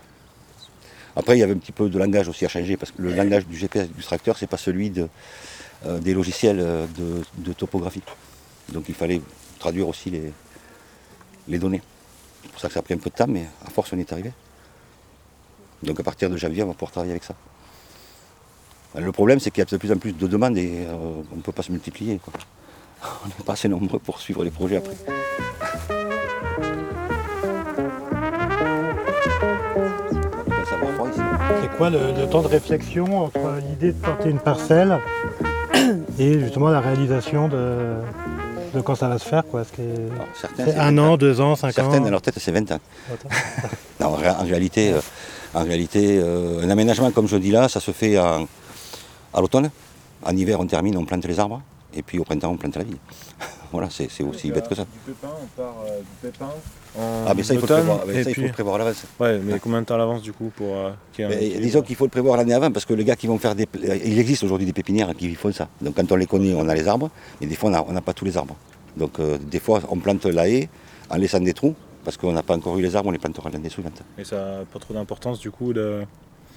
Après, 1.15 1.35
il 1.35 1.39
y 1.39 1.43
avait 1.43 1.53
un 1.53 1.57
petit 1.57 1.71
peu 1.71 1.89
de 1.89 1.97
langage 1.99 2.27
aussi 2.29 2.45
à 2.45 2.47
changer, 2.47 2.77
parce 2.77 2.91
que 2.91 3.01
le 3.01 3.13
langage 3.13 3.45
du 3.47 3.57
GPS 3.57 3.89
du 3.89 4.03
tracteur, 4.03 4.37
c'est 4.37 4.47
pas 4.47 4.57
celui 4.57 4.91
de, 4.91 5.09
euh, 5.87 5.99
des 5.99 6.13
logiciels 6.13 6.59
euh, 6.59 6.85
de, 6.97 7.21
de 7.39 7.53
topographie. 7.53 8.03
Donc 8.69 8.85
il 8.89 8.95
fallait 8.95 9.21
traduire 9.59 9.87
aussi 9.87 10.09
les, 10.09 10.31
les 11.47 11.59
données. 11.59 11.81
C'est 12.43 12.51
pour 12.51 12.61
ça 12.61 12.67
que 12.67 12.73
ça 12.73 12.79
a 12.79 12.83
pris 12.83 12.93
un 12.93 12.97
peu 12.97 13.09
de 13.09 13.15
temps, 13.15 13.27
mais 13.27 13.45
à 13.65 13.69
force, 13.69 13.91
on 13.93 13.99
est 13.99 14.11
arrivé. 14.11 14.31
Donc 15.83 15.99
à 15.99 16.03
partir 16.03 16.29
de 16.29 16.37
janvier, 16.37 16.63
on 16.63 16.67
va 16.67 16.73
pouvoir 16.73 16.91
travailler 16.91 17.11
avec 17.11 17.23
ça. 17.23 17.35
Le 18.95 19.11
problème, 19.11 19.39
c'est 19.39 19.51
qu'il 19.51 19.59
y 19.59 19.61
a 19.61 19.65
de 19.65 19.77
plus 19.77 19.91
en 19.91 19.97
plus 19.97 20.13
de 20.13 20.27
demandes 20.27 20.57
et 20.57 20.85
euh, 20.87 21.21
on 21.31 21.35
ne 21.35 21.41
peut 21.41 21.51
pas 21.51 21.61
se 21.61 21.71
multiplier. 21.71 22.19
On 23.23 23.27
n'est 23.27 23.45
pas 23.45 23.53
assez 23.53 23.69
nombreux 23.69 23.99
pour 23.99 24.19
suivre 24.19 24.43
les 24.43 24.49
projets 24.49 24.77
après. 24.77 24.95
C'est 31.61 31.77
quoi 31.77 31.91
le, 31.91 31.99
le 32.19 32.27
temps 32.27 32.41
de 32.41 32.47
réflexion 32.47 33.25
entre 33.25 33.59
l'idée 33.69 33.91
de 33.91 34.01
porter 34.01 34.29
une 34.31 34.39
parcelle 34.39 34.99
et 36.17 36.39
justement 36.39 36.69
la 36.69 36.81
réalisation 36.81 37.47
de, 37.47 37.97
de 38.73 38.81
quand 38.81 38.95
ça 38.95 39.07
va 39.07 39.17
se 39.19 39.27
faire 39.27 39.45
quoi 39.45 39.61
Est-ce 39.61 39.71
que 39.73 39.81
c'est 40.55 40.77
un 40.77 40.91
20 40.91 40.97
an, 40.99 41.17
deux 41.17 41.39
ans, 41.41 41.55
cinq 41.55 41.69
ans 41.69 41.71
Certains, 41.89 41.99
dans 42.01 42.09
leur 42.09 42.21
tête, 42.21 42.35
c'est 42.39 42.51
20 42.51 42.71
ans. 42.71 42.79
Non, 43.99 44.07
en, 44.07 44.11
ré- 44.15 44.29
en 44.29 44.43
réalité, 44.43 44.91
euh, 44.93 44.99
en 45.55 45.63
réalité 45.63 46.19
euh, 46.21 46.61
un 46.63 46.69
aménagement 46.69 47.09
comme 47.11 47.27
je 47.27 47.37
dis 47.37 47.49
là, 47.51 47.67
ça 47.67 47.79
se 47.79 47.91
fait 47.91 48.19
en- 48.19 48.47
à 49.33 49.41
l'automne. 49.41 49.69
En 50.23 50.35
hiver, 50.35 50.59
on 50.59 50.67
termine, 50.67 50.97
on 50.97 51.05
plante 51.05 51.25
les 51.25 51.39
arbres. 51.39 51.61
Et 51.95 52.03
puis 52.03 52.19
au 52.19 52.23
printemps, 52.23 52.51
on 52.51 52.57
plante 52.57 52.75
la 52.75 52.83
vigne. 52.83 52.97
Voilà, 53.71 53.89
c'est 53.89 54.23
aussi 54.23 54.51
bête 54.51 54.67
que 54.67 54.75
ça. 54.75 54.83
Du 54.83 55.13
pépin, 55.13 55.29
on 55.41 55.45
part 55.59 55.75
du 55.99 56.29
pépin. 56.29 56.49
Ah, 57.27 57.33
mais 57.35 57.43
ça, 57.43 57.53
il 57.53 57.59
faut 57.59 57.67
le 57.67 57.73
prévoir, 57.73 57.99
ça, 57.99 58.11
il 58.13 58.23
faut 58.23 58.31
puis- 58.31 58.41
le 58.43 58.51
prévoir 58.51 58.75
à 58.75 58.77
l'avance. 58.79 59.03
Ouais, 59.19 59.39
mais 59.39 59.59
combien 59.59 59.81
de 59.81 59.85
temps 59.85 59.95
à 59.95 59.97
l'avance 59.99 60.21
du 60.21 60.33
coup 60.33 60.51
pour 60.55 60.75
euh, 60.75 60.91
qu'il 61.13 61.25
y 61.25 61.31
ait 61.31 61.35
un 61.35 61.39
Mais 61.39 61.59
disons 61.59 61.81
qu'il 61.81 61.95
faut 61.95 62.05
le 62.05 62.09
prévoir 62.09 62.37
l'année 62.37 62.53
avant 62.53 62.71
parce 62.71 62.85
que 62.85 62.93
les 62.93 63.03
gars 63.03 63.15
qui 63.15 63.27
vont 63.27 63.37
faire 63.37 63.55
des. 63.55 63.67
Il 64.05 64.17
existe 64.19 64.43
aujourd'hui 64.43 64.65
des 64.65 64.73
pépinières 64.73 65.13
qui 65.15 65.33
font 65.35 65.51
ça. 65.51 65.67
Donc 65.81 65.95
quand 65.95 66.11
on 66.11 66.15
les 66.15 66.25
connaît, 66.25 66.53
on 66.55 66.67
a 66.67 66.73
les 66.75 66.87
arbres, 66.87 67.09
mais 67.39 67.47
des 67.47 67.55
fois 67.55 67.69
on 67.69 67.73
n'a 67.73 67.83
on 67.87 67.91
n'a 67.91 68.01
pas 68.01 68.13
tous 68.13 68.25
les 68.25 68.35
arbres. 68.37 68.55
Donc 68.95 69.19
euh, 69.19 69.37
des 69.37 69.59
fois 69.59 69.81
on 69.89 69.97
plante 69.97 70.25
la 70.25 70.47
haie 70.49 70.69
en 71.09 71.17
laissant 71.17 71.39
des 71.39 71.53
trous 71.53 71.75
parce 72.03 72.17
qu'on 72.17 72.31
n'a 72.31 72.41
pas 72.43 72.55
encore 72.55 72.77
eu 72.77 72.81
les 72.81 72.95
arbres, 72.95 73.09
on 73.09 73.11
les 73.11 73.19
plantera 73.19 73.49
l'année 73.49 73.69
suivante. 73.69 74.01
Et 74.17 74.23
ça 74.23 74.37
n'a 74.37 74.65
pas 74.65 74.79
trop 74.79 74.93
d'importance 74.93 75.39
du 75.39 75.51
coup 75.51 75.73
de... 75.73 76.03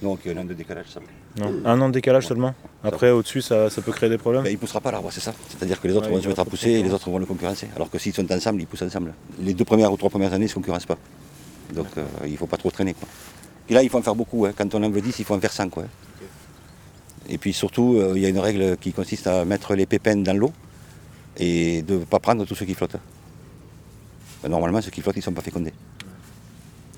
Donc 0.01 0.19
il 0.25 0.31
y 0.31 0.35
a 0.35 0.37
un 0.39 0.41
an 0.41 0.45
de 0.45 0.53
décalage, 0.53 0.87
ça. 0.93 0.99
Non. 1.37 1.61
Un 1.63 1.79
an 1.81 1.87
de 1.89 1.93
décalage 1.93 2.25
seulement 2.27 2.53
Après 2.83 3.11
au-dessus 3.11 3.41
ça, 3.41 3.69
ça 3.69 3.81
peut 3.81 3.91
créer 3.91 4.09
des 4.09 4.17
problèmes 4.17 4.43
Ben, 4.43 4.49
il 4.49 4.53
ne 4.53 4.57
poussera 4.59 4.81
pas 4.81 4.91
l'arbre, 4.91 5.09
c'est 5.11 5.19
ça. 5.21 5.33
C'est-à-dire 5.49 5.79
que 5.79 5.87
les 5.87 5.95
autres 5.95 6.09
Ouais, 6.09 6.15
vont 6.15 6.21
se 6.21 6.27
mettre 6.27 6.39
à 6.39 6.45
pousser 6.45 6.71
et 6.71 6.83
les 6.83 6.91
autres 6.91 7.09
vont 7.09 7.19
le 7.19 7.25
concurrencer. 7.25 7.67
Alors 7.75 7.89
que 7.89 7.97
s'ils 7.99 8.13
sont 8.13 8.29
ensemble, 8.31 8.61
ils 8.61 8.67
poussent 8.67 8.81
ensemble. 8.81 9.13
Les 9.39 9.53
deux 9.53 9.63
premières 9.65 9.91
ou 9.93 9.97
trois 9.97 10.09
premières 10.09 10.33
années, 10.33 10.43
ils 10.45 10.47
ne 10.47 10.49
se 10.49 10.55
concurrencent 10.55 10.87
pas. 10.87 10.97
Donc 11.73 11.87
euh, 11.97 12.05
il 12.25 12.31
ne 12.31 12.37
faut 12.37 12.47
pas 12.47 12.57
trop 12.57 12.71
traîner. 12.71 12.93
Quoi. 12.95 13.07
Et 13.69 13.73
là, 13.75 13.83
il 13.83 13.89
faut 13.89 13.99
en 13.99 14.01
faire 14.01 14.15
beaucoup. 14.15 14.45
hein. 14.45 14.53
Quand 14.57 14.73
on 14.75 14.83
en 14.83 14.89
veut 14.89 15.01
10, 15.01 15.19
il 15.19 15.25
faut 15.25 15.35
en 15.35 15.39
faire 15.39 15.53
100. 15.53 15.69
Quoi. 15.69 15.83
Et 17.29 17.37
puis 17.37 17.53
surtout, 17.53 17.95
euh, 17.97 18.13
il 18.15 18.21
y 18.21 18.25
a 18.25 18.29
une 18.29 18.39
règle 18.39 18.75
qui 18.77 18.91
consiste 18.93 19.27
à 19.27 19.45
mettre 19.45 19.75
les 19.75 19.85
pépins 19.85 20.15
dans 20.17 20.33
l'eau 20.35 20.51
et 21.37 21.83
de 21.83 21.99
ne 21.99 22.03
pas 22.05 22.19
prendre 22.19 22.43
tous 22.45 22.55
ceux 22.55 22.65
qui 22.65 22.73
flottent. 22.73 22.97
Ben, 24.41 24.49
normalement, 24.49 24.81
ceux 24.81 24.89
qui 24.91 25.01
flottent, 25.01 25.15
ils 25.17 25.19
ne 25.19 25.23
sont 25.25 25.31
pas 25.31 25.41
fécondés. 25.43 25.73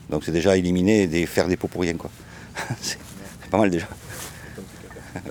Donc 0.09 0.23
c'est 0.23 0.31
déjà 0.31 0.55
éliminer 0.57 1.03
et 1.03 1.25
faire 1.25 1.47
des 1.47 1.57
pots 1.57 1.67
pour 1.67 1.81
rien. 1.81 1.95
Quoi. 1.95 2.09
c'est 2.81 2.97
pas 3.49 3.57
mal 3.57 3.69
déjà. 3.69 3.87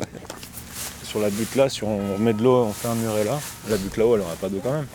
Sur 1.04 1.20
la 1.20 1.28
butte 1.30 1.54
là, 1.56 1.68
si 1.68 1.84
on 1.84 2.18
met 2.18 2.32
de 2.32 2.42
l'eau, 2.42 2.64
on 2.64 2.72
fait 2.72 2.88
un 2.88 2.94
muret 2.94 3.24
là, 3.24 3.38
la 3.68 3.76
butte 3.76 3.96
là-haut 3.98 4.14
elle 4.16 4.22
aura 4.22 4.34
pas 4.34 4.48
d'eau 4.48 4.60
quand 4.62 4.72
même. 4.72 4.86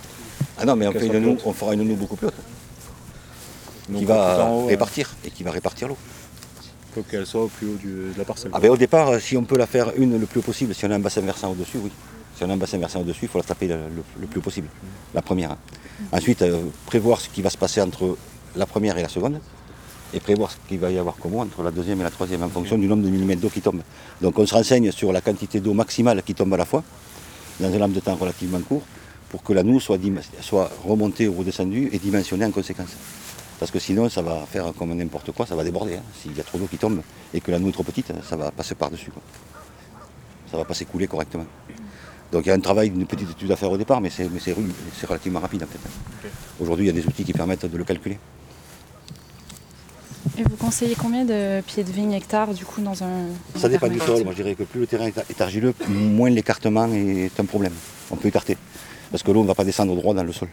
Ah 0.58 0.66
non, 0.66 0.76
mais 0.76 0.88
on, 0.88 0.92
fait 0.92 1.06
une 1.08 1.38
on 1.46 1.54
fera 1.54 1.74
une 1.76 1.84
noue 1.84 1.96
beaucoup 1.96 2.16
plus 2.16 2.28
haute. 2.28 2.34
Qui 3.96 4.06
va 4.06 4.50
haut, 4.50 4.66
répartir 4.66 5.14
et 5.24 5.30
qui 5.30 5.44
va 5.44 5.52
répartir 5.52 5.88
l'eau. 5.88 5.98
faut 6.96 7.04
qu'elle 7.04 7.26
soit 7.28 7.44
au 7.44 7.48
plus 7.48 7.68
haut 7.68 7.76
du- 7.76 8.12
de 8.14 8.18
la 8.18 8.26
parcelle. 8.26 8.50
Ah 8.54 8.60
ben, 8.60 8.72
au 8.72 8.78
départ, 8.78 9.10
euh, 9.10 9.20
si 9.20 9.38
on 9.38 9.44
peut 9.44 9.58
la 9.58 9.68
faire 9.68 9.92
une 9.96 10.20
le 10.20 10.26
plus 10.26 10.40
haut 10.40 10.44
possible, 10.44 10.74
si 10.74 10.84
on 10.86 10.92
a 10.92 10.96
un 10.96 11.00
bassin 11.00 11.22
versant 11.22 11.52
au-dessus, 11.52 11.78
oui. 11.78 11.92
Si 12.36 12.44
on 12.44 12.50
a 12.50 12.54
un 12.54 12.58
bassin 12.58 12.78
versant 12.80 13.02
au-dessus, 13.02 13.26
il 13.26 13.28
faut 13.28 13.38
la 13.38 13.44
taper 13.44 13.68
le, 13.68 13.76
le- 13.76 14.04
le 14.22 14.28
plus 14.28 14.40
haut 14.40 14.44
possible, 14.44 14.68
la 15.14 15.22
première. 15.22 15.52
hein. 15.52 15.58
Ensuite, 16.12 16.42
euh, 16.42 16.62
prévoir 16.88 17.22
ce 17.22 17.30
qui 17.30 17.42
va 17.44 17.50
se 17.52 17.58
passer 17.58 17.82
entre 17.82 18.18
la 18.56 18.66
première 18.66 18.98
et 18.98 19.02
la 19.04 19.10
seconde, 19.10 19.40
et 20.14 20.20
prévoir 20.20 20.52
ce 20.52 20.58
qu'il 20.68 20.80
va 20.80 20.90
y 20.90 20.98
avoir 20.98 21.16
comme 21.18 21.36
eau 21.36 21.42
entre 21.42 21.64
la 21.64 21.72
deuxième 21.72 22.00
et 22.02 22.04
la 22.04 22.10
troisième, 22.10 22.44
en 22.44 22.50
fonction 22.50 22.78
du 22.78 22.88
nombre 22.88 23.04
de 23.04 23.10
millimètres 23.10 23.42
d'eau 23.42 23.50
qui 23.50 23.62
tombe. 23.62 23.82
Donc 24.22 24.40
on 24.40 24.46
se 24.46 24.54
renseigne 24.54 24.92
sur 24.92 25.12
la 25.12 25.22
quantité 25.22 25.60
d'eau 25.60 25.74
maximale 25.74 26.24
qui 26.24 26.34
tombe 26.34 26.54
à 26.54 26.58
la 26.58 26.66
fois, 26.66 26.84
dans 27.60 27.74
un 27.74 27.78
laps 27.78 27.96
de 27.96 28.00
temps 28.00 28.16
relativement 28.16 28.60
court, 28.62 28.84
pour 29.30 29.44
que 29.44 29.52
la 29.52 29.64
noue 29.64 29.80
soit, 29.80 30.00
remontée 30.86 31.28
ou 31.28 31.34
redescendue 31.34 31.90
et 31.92 32.00
dimensionnée 32.00 32.46
en 32.46 32.52
conséquence. 32.52 32.96
Parce 33.60 33.72
que 33.72 33.80
sinon, 33.80 34.08
ça 34.08 34.22
va 34.22 34.46
faire 34.46 34.72
comme 34.78 34.94
n'importe 34.94 35.32
quoi, 35.32 35.46
ça 35.46 35.56
va 35.56 35.64
déborder. 35.64 35.96
hein. 35.96 36.04
S'il 36.22 36.38
y 36.38 36.40
a 36.40 36.44
trop 36.44 36.58
d'eau 36.58 36.68
qui 36.68 36.78
tombe 36.78 37.02
et 37.34 37.42
que 37.42 37.52
la 37.52 37.60
noue 37.60 37.70
est 37.70 37.74
trop 37.74 37.84
petite, 37.84 38.14
ça 38.24 38.38
va 38.38 38.52
passer 38.52 38.76
par-dessus. 38.76 39.12
Ça 40.50 40.58
va 40.58 40.64
pas 40.64 40.74
s'écouler 40.76 41.08
correctement. 41.08 41.46
Donc 42.32 42.46
il 42.46 42.50
y 42.50 42.52
a 42.52 42.56
un 42.56 42.60
travail, 42.60 42.88
une 42.90 43.06
petite 43.06 43.32
étude 43.32 43.52
à 43.52 43.56
faire 43.56 43.72
au 43.72 43.78
départ, 43.78 44.00
mais 44.00 44.10
c'est 44.10 44.30
relativement 45.08 45.40
rapide 45.40 45.64
en 45.64 45.68
fait. 45.68 46.30
Aujourd'hui, 46.62 46.86
il 46.86 46.88
y 46.88 46.92
a 46.92 46.94
des 47.02 47.06
outils 47.06 47.24
qui 47.24 47.34
permettent 47.34 47.66
de 47.66 47.78
le 47.78 47.84
calculer. 47.84 48.18
Et 50.38 50.44
vous 50.44 50.56
conseillez 50.58 50.96
combien 50.96 51.26
de 51.26 51.62
pieds 51.62 51.84
de 51.84 51.92
vigne 51.92 52.14
hectare 52.14 52.54
du 52.54 52.66
coup 52.66 52.82
dans 52.82 53.04
un. 53.04 53.28
Ça 53.56 53.70
dépend 53.70 53.88
du 53.88 54.00
sol. 54.00 54.24
Moi, 54.24 54.34
je 54.34 54.44
dirais 54.44 54.56
que 54.56 54.64
plus 54.64 54.82
le 54.82 54.88
terrain 54.88 55.08
est 55.08 55.42
argileux, 55.42 55.74
moins 55.90 56.30
l'écartement 56.30 56.88
est 56.94 57.40
un 57.40 57.46
problème. 57.46 57.74
On 58.12 58.16
peut 58.16 58.28
écarter. 58.28 58.58
Parce 59.12 59.24
que 59.24 59.32
l'eau 59.32 59.42
ne 59.44 59.48
va 59.48 59.56
pas 59.56 59.64
descendre 59.64 59.96
droit 59.96 60.14
dans 60.14 60.24
le 60.24 60.34
sol. 60.34 60.50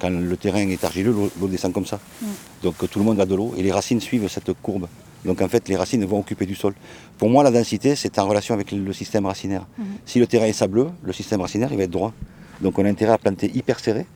Quand 0.00 0.10
le 0.10 0.36
terrain 0.36 0.66
est 0.68 0.82
argileux, 0.82 1.12
l'eau- 1.12 1.48
descend 1.48 1.72
comme 1.72 1.86
ça. 1.86 2.00
Mm. 2.22 2.26
Donc 2.62 2.90
tout 2.90 2.98
le 2.98 3.04
monde 3.04 3.20
a 3.20 3.26
de 3.26 3.34
l'eau 3.34 3.54
et 3.56 3.62
les 3.62 3.70
racines 3.70 4.00
suivent 4.00 4.28
cette 4.28 4.52
courbe. 4.62 4.88
Donc 5.24 5.40
en 5.42 5.48
fait, 5.48 5.68
les 5.68 5.76
racines 5.76 6.04
vont 6.04 6.20
occuper 6.20 6.46
du 6.46 6.54
sol. 6.54 6.74
Pour 7.18 7.28
moi, 7.30 7.44
la 7.44 7.50
densité, 7.50 7.94
c'est 7.96 8.18
en 8.18 8.26
relation 8.26 8.54
avec 8.54 8.72
le 8.72 8.92
système 8.92 9.26
racinaire. 9.26 9.66
Mhm. 9.78 9.84
Si 10.06 10.18
le 10.18 10.26
terrain 10.26 10.46
est 10.46 10.52
sableux, 10.54 10.88
le 11.02 11.12
système 11.12 11.40
racinaire, 11.40 11.70
il 11.70 11.76
va 11.78 11.84
être 11.84 11.90
droit. 11.90 12.12
Donc 12.60 12.78
on 12.78 12.84
a 12.84 12.88
intérêt 12.88 13.12
à 13.12 13.18
planter 13.18 13.50
hyper 13.54 13.78
serré, 13.80 14.06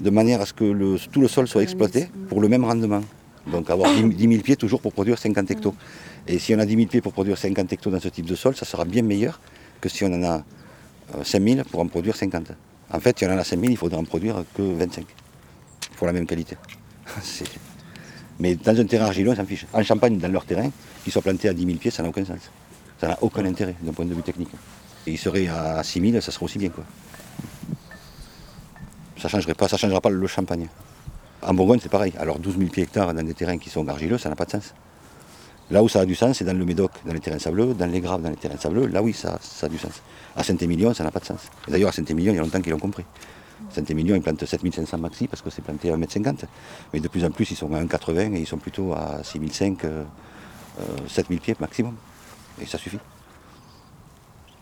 de 0.00 0.10
manière 0.10 0.40
à 0.40 0.46
ce 0.46 0.52
que 0.52 0.64
le- 0.64 0.98
tout 1.12 1.20
le 1.20 1.28
sol 1.28 1.46
soit 1.48 1.62
exploité 1.62 2.08
pour 2.28 2.40
le 2.40 2.48
même 2.48 2.64
rendement. 2.64 3.02
Donc 3.46 3.70
avoir 3.70 3.92
10 3.92 4.14
10 4.14 4.28
000 4.28 4.42
pieds 4.42 4.56
toujours 4.56 4.80
pour 4.80 4.92
produire 4.92 5.18
50 5.18 5.50
hectos. 5.50 5.74
Et 6.26 6.38
si 6.38 6.54
on 6.54 6.58
a 6.58 6.66
10 6.66 6.74
000 6.76 6.86
pieds 6.88 7.00
pour 7.00 7.12
produire 7.12 7.38
50 7.38 7.72
hectos 7.72 7.90
dans 7.90 8.00
ce 8.00 8.08
type 8.08 8.26
de 8.26 8.34
sol, 8.34 8.54
ça 8.54 8.64
sera 8.64 8.84
bien 8.84 9.02
meilleur 9.02 9.40
que 9.80 9.88
si 9.88 10.04
on 10.04 10.12
en 10.12 10.22
a 10.22 10.44
euh, 11.16 11.24
5 11.24 11.42
000 11.42 11.64
pour 11.70 11.80
en 11.80 11.86
produire 11.86 12.16
50. 12.16 12.52
En 12.92 13.00
fait, 13.00 13.18
si 13.18 13.24
on 13.24 13.32
en 13.32 13.38
a 13.38 13.44
5 13.44 13.58
000, 13.58 13.70
il 13.72 13.76
faudra 13.76 13.98
en 13.98 14.04
produire 14.04 14.44
que 14.54 14.62
25 14.62 15.04
pour 15.96 16.06
la 16.06 16.12
même 16.12 16.26
qualité. 16.26 16.56
Mais 18.40 18.54
dans 18.56 18.78
un 18.78 18.84
terrain 18.84 19.06
argileux, 19.06 19.30
on 19.30 19.36
s'en 19.36 19.44
fiche. 19.44 19.66
En 19.72 19.82
Champagne, 19.82 20.18
dans 20.18 20.28
leur 20.28 20.44
terrain, 20.44 20.70
qu'ils 21.04 21.12
soient 21.12 21.22
plantés 21.22 21.48
à 21.48 21.52
10 21.52 21.64
000 21.64 21.78
pieds, 21.78 21.90
ça 21.90 22.02
n'a 22.02 22.08
aucun 22.08 22.24
sens. 22.24 22.50
Ça 23.00 23.08
n'a 23.08 23.18
aucun 23.22 23.44
intérêt 23.44 23.74
d'un 23.82 23.92
point 23.92 24.04
de 24.04 24.14
vue 24.14 24.22
technique. 24.22 24.50
Et 25.06 25.12
ils 25.12 25.18
seraient 25.18 25.48
à 25.48 25.82
6 25.82 26.10
000, 26.10 26.20
ça 26.20 26.32
serait 26.32 26.44
aussi 26.44 26.58
bien. 26.58 26.70
Quoi. 26.70 26.84
Ça 29.18 29.28
ne 29.28 29.30
changerait 29.30 29.54
pas, 29.54 29.68
ça 29.68 29.76
changera 29.76 30.00
pas 30.00 30.10
le 30.10 30.26
champagne. 30.26 30.68
En 31.42 31.54
Bourgogne, 31.54 31.80
c'est 31.82 31.88
pareil. 31.90 32.12
Alors 32.18 32.38
12 32.38 32.58
000 32.58 32.70
pieds 32.70 32.82
hectares 32.82 33.14
dans 33.14 33.22
des 33.22 33.34
terrains 33.34 33.58
qui 33.58 33.70
sont 33.70 33.86
argileux, 33.88 34.18
ça 34.18 34.28
n'a 34.28 34.36
pas 34.36 34.44
de 34.44 34.50
sens. 34.50 34.74
Là 35.70 35.82
où 35.82 35.88
ça 35.88 36.00
a 36.00 36.04
du 36.04 36.14
sens, 36.14 36.36
c'est 36.38 36.44
dans 36.44 36.56
le 36.56 36.64
Médoc, 36.64 36.90
dans 37.06 37.12
les 37.12 37.20
terrains 37.20 37.38
sableux, 37.38 37.74
dans 37.74 37.86
les 37.86 38.00
Graves, 38.00 38.20
dans 38.22 38.28
les 38.30 38.36
terrains 38.36 38.56
sableux. 38.58 38.86
Là 38.86 39.02
oui, 39.02 39.12
ça, 39.12 39.38
a 39.62 39.68
du 39.68 39.78
sens. 39.78 40.02
À 40.36 40.42
Saint-Émilion, 40.42 40.92
ça 40.94 41.04
n'a 41.04 41.10
pas 41.12 41.20
de 41.20 41.24
sens. 41.26 41.42
D'ailleurs, 41.68 41.90
à 41.90 41.92
Saint-Émilion, 41.92 42.32
il 42.32 42.36
y 42.36 42.38
a 42.38 42.42
longtemps 42.42 42.60
qu'ils 42.60 42.72
l'ont 42.72 42.78
compris. 42.78 43.04
Saint-Émilion, 43.70 44.16
ils 44.16 44.22
plantent 44.22 44.44
7500 44.44 44.98
maxi 44.98 45.28
parce 45.28 45.42
que 45.42 45.50
c'est 45.50 45.62
planté 45.62 45.90
à 45.92 45.96
1m50. 45.96 46.44
Mais 46.92 46.98
de 47.00 47.06
plus 47.08 47.24
en 47.24 47.30
plus, 47.30 47.50
ils 47.52 47.56
sont 47.56 47.72
à 47.72 47.80
1,80 47.80 48.34
et 48.34 48.40
ils 48.40 48.46
sont 48.46 48.58
plutôt 48.58 48.92
à 48.94 49.22
6005, 49.22 49.84
euh, 49.84 50.02
euh, 50.80 50.82
7000 51.06 51.40
pieds 51.40 51.54
maximum. 51.60 51.94
Et 52.60 52.66
ça 52.66 52.76
suffit. 52.78 52.98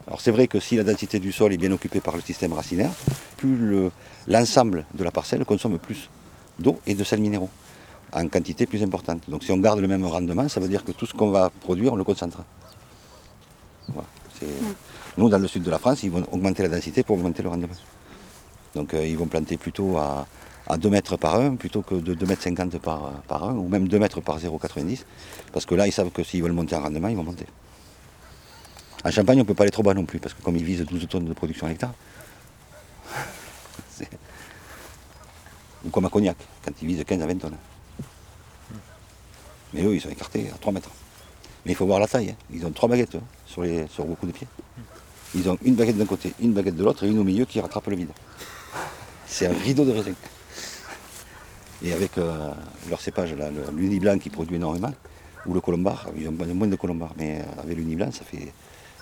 Alors 0.06 0.20
c'est 0.20 0.30
vrai 0.30 0.46
que 0.46 0.60
si 0.60 0.76
la 0.76 0.84
densité 0.84 1.18
du 1.20 1.32
sol 1.32 1.52
est 1.52 1.58
bien 1.58 1.72
occupée 1.72 2.00
par 2.00 2.16
le 2.16 2.22
système 2.22 2.52
racinaire, 2.52 2.90
plus 3.36 3.56
le- 3.56 3.90
l'ensemble 4.26 4.84
de 4.94 5.04
la 5.04 5.10
parcelle 5.10 5.44
consomme 5.44 5.78
plus 5.78 6.08
d'eau 6.58 6.78
et 6.86 6.94
de 6.94 7.04
sels 7.04 7.20
minéraux. 7.20 7.50
en 8.12 8.26
quantité 8.28 8.66
plus 8.66 8.82
importante. 8.82 9.22
Donc 9.28 9.44
si 9.44 9.52
on 9.52 9.58
garde 9.58 9.80
le 9.80 9.88
même 9.88 10.04
rendement, 10.06 10.48
ça 10.48 10.60
veut 10.60 10.68
dire 10.68 10.82
que 10.84 10.92
tout 10.92 11.04
ce 11.06 11.12
qu'on 11.14 11.30
va 11.30 11.50
produire, 11.50 11.92
on 11.92 11.96
le 11.96 12.04
concentre. 12.04 12.38
Voilà. 13.88 14.08
Nous, 15.18 15.28
dans 15.28 15.38
le 15.38 15.48
sud 15.48 15.62
de 15.62 15.70
la 15.70 15.78
France, 15.78 16.02
ils 16.04 16.10
vont 16.10 16.24
augmenter 16.32 16.62
la 16.62 16.68
densité 16.70 17.02
pour 17.02 17.16
augmenter 17.16 17.42
le 17.42 17.48
rendement. 17.50 17.68
Donc 18.74 18.94
euh, 18.94 19.06
ils 19.06 19.16
vont 19.18 19.26
planter 19.26 19.56
plutôt 19.58 19.96
à, 19.98 20.26
à 20.68 20.76
2 20.78 20.88
mètres 20.90 21.16
par 21.18 21.34
1 21.34 21.56
plutôt 21.56 21.82
que 21.82 21.96
de 21.96 22.14
2 22.14 22.26
mètres 22.26 22.42
50 22.42 22.78
par, 22.78 23.10
par 23.26 23.44
1 23.48 23.54
ou 23.56 23.68
même 23.68 23.88
2 23.88 23.98
mètres 23.98 24.20
par 24.20 24.38
0,90 24.38 25.04
parce 25.52 25.66
que 25.66 25.74
là 25.74 25.86
ils 25.86 25.92
savent 25.92 26.10
que 26.10 26.22
s'ils 26.22 26.42
veulent 26.42 26.52
monter 26.52 26.76
en 26.76 26.82
rendement, 26.82 27.08
ils 27.08 27.16
vont 27.16 27.24
monter. 27.24 27.46
En 29.04 29.10
Champagne, 29.10 29.38
on 29.38 29.42
ne 29.42 29.46
peut 29.46 29.54
pas 29.54 29.64
aller 29.64 29.70
trop 29.70 29.82
bas 29.82 29.94
non 29.94 30.04
plus 30.04 30.18
parce 30.18 30.34
que 30.34 30.42
comme 30.42 30.56
ils 30.56 30.64
visent 30.64 30.84
12 30.84 31.08
tonnes 31.08 31.24
de 31.26 31.32
production 31.34 31.66
à 31.66 31.70
l'hectare, 31.70 31.92
c'est- 33.90 34.08
ou 35.84 35.90
comme 35.90 36.04
à 36.04 36.08
Cognac, 36.08 36.36
quand 36.64 36.72
ils 36.82 36.88
visent 36.88 37.04
15 37.04 37.22
à 37.22 37.26
20 37.26 37.38
tonnes. 37.38 37.56
Mais 39.74 39.82
eux, 39.82 39.94
ils 39.94 40.00
sont 40.00 40.08
écartés 40.08 40.48
à 40.52 40.58
3 40.58 40.72
mètres. 40.72 40.90
Mais 41.64 41.72
il 41.72 41.74
faut 41.74 41.86
voir 41.86 42.00
la 42.00 42.06
taille. 42.06 42.30
hein. 42.30 42.36
Ils 42.52 42.64
ont 42.64 42.70
trois 42.70 42.88
baguettes 42.88 43.16
hein, 43.16 43.22
sur, 43.46 43.62
les, 43.62 43.86
sur 43.88 44.04
beaucoup 44.04 44.26
de 44.26 44.32
pieds. 44.32 44.46
Ils 45.34 45.48
ont 45.50 45.58
une 45.62 45.74
baguette 45.74 45.98
d'un 45.98 46.06
côté, 46.06 46.32
une 46.40 46.52
baguette 46.52 46.76
de 46.76 46.84
l'autre 46.84 47.04
et 47.04 47.08
une 47.08 47.18
au 47.18 47.24
milieu 47.24 47.44
qui 47.44 47.60
rattrape 47.60 47.86
le 47.88 47.96
vide. 47.96 48.10
C'est 49.26 49.46
un 49.46 49.52
rideau 49.52 49.84
de 49.84 49.92
raisin. 49.92 50.14
Et 51.82 51.92
avec 51.92 52.16
euh, 52.16 52.52
leur 52.88 53.00
cépage, 53.00 53.34
l'uni 53.76 54.00
blanc 54.00 54.18
qui 54.18 54.30
produit 54.30 54.56
énormément, 54.56 54.92
ou 55.46 55.52
le 55.52 55.60
colombard, 55.60 56.08
ils 56.16 56.26
ont 56.28 56.32
moins 56.32 56.66
de 56.66 56.76
colombard, 56.76 57.12
mais 57.16 57.40
euh, 57.40 57.62
avec 57.62 57.76
l'uni 57.76 57.94
blanc, 57.94 58.10
ça 58.10 58.24
fait, 58.24 58.52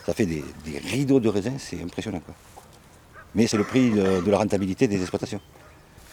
ça 0.05 0.13
fait 0.13 0.27
des, 0.27 0.45
rideaux 0.85 1.21
de 1.21 1.29
raisin, 1.29 1.53
c'est 1.59 1.81
impressionnant. 1.83 2.21
quoi. 2.21 2.35
Mais 3.35 3.47
c'est 3.47 3.57
le 3.57 3.65
prix 3.65 3.91
de 3.91 4.31
la 4.31 4.39
rentabilité 4.39 4.89
des 4.89 5.01
exploitations. 5.01 5.41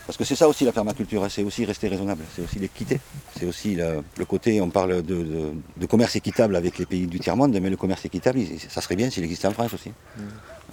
Parce 0.06 0.18
que 0.18 0.26
c'est 0.26 0.36
ça 0.36 0.50
aussi 0.50 0.66
la 0.66 0.74
permaculture, 0.74 1.24
hein, 1.24 1.30
c'est 1.30 1.44
aussi 1.44 1.64
rester 1.64 1.88
raisonnable, 1.88 2.24
c'est 2.36 2.42
aussi 2.42 2.60
l'équité. 2.60 3.00
C'est 3.40 3.46
aussi 3.46 3.76
le, 3.76 4.04
le 4.18 4.26
côté, 4.26 4.60
on 4.60 4.70
parle 4.70 5.02
de, 5.02 5.24
de- 5.24 5.54
de 5.78 5.86
commerce 5.86 6.16
équitable 6.18 6.56
avec 6.58 6.78
les 6.78 6.86
pays 6.86 7.08
du 7.08 7.20
tiers-monde, 7.22 7.58
mais 7.62 7.70
le 7.70 7.78
commerce 7.78 8.04
équitable, 8.04 8.40
il- 8.40 8.60
ça 8.60 8.82
serait 8.82 8.98
bien 8.98 9.10
s'il 9.10 9.24
existait 9.24 9.48
en 9.48 9.54
France 9.54 9.74
aussi, 9.74 9.92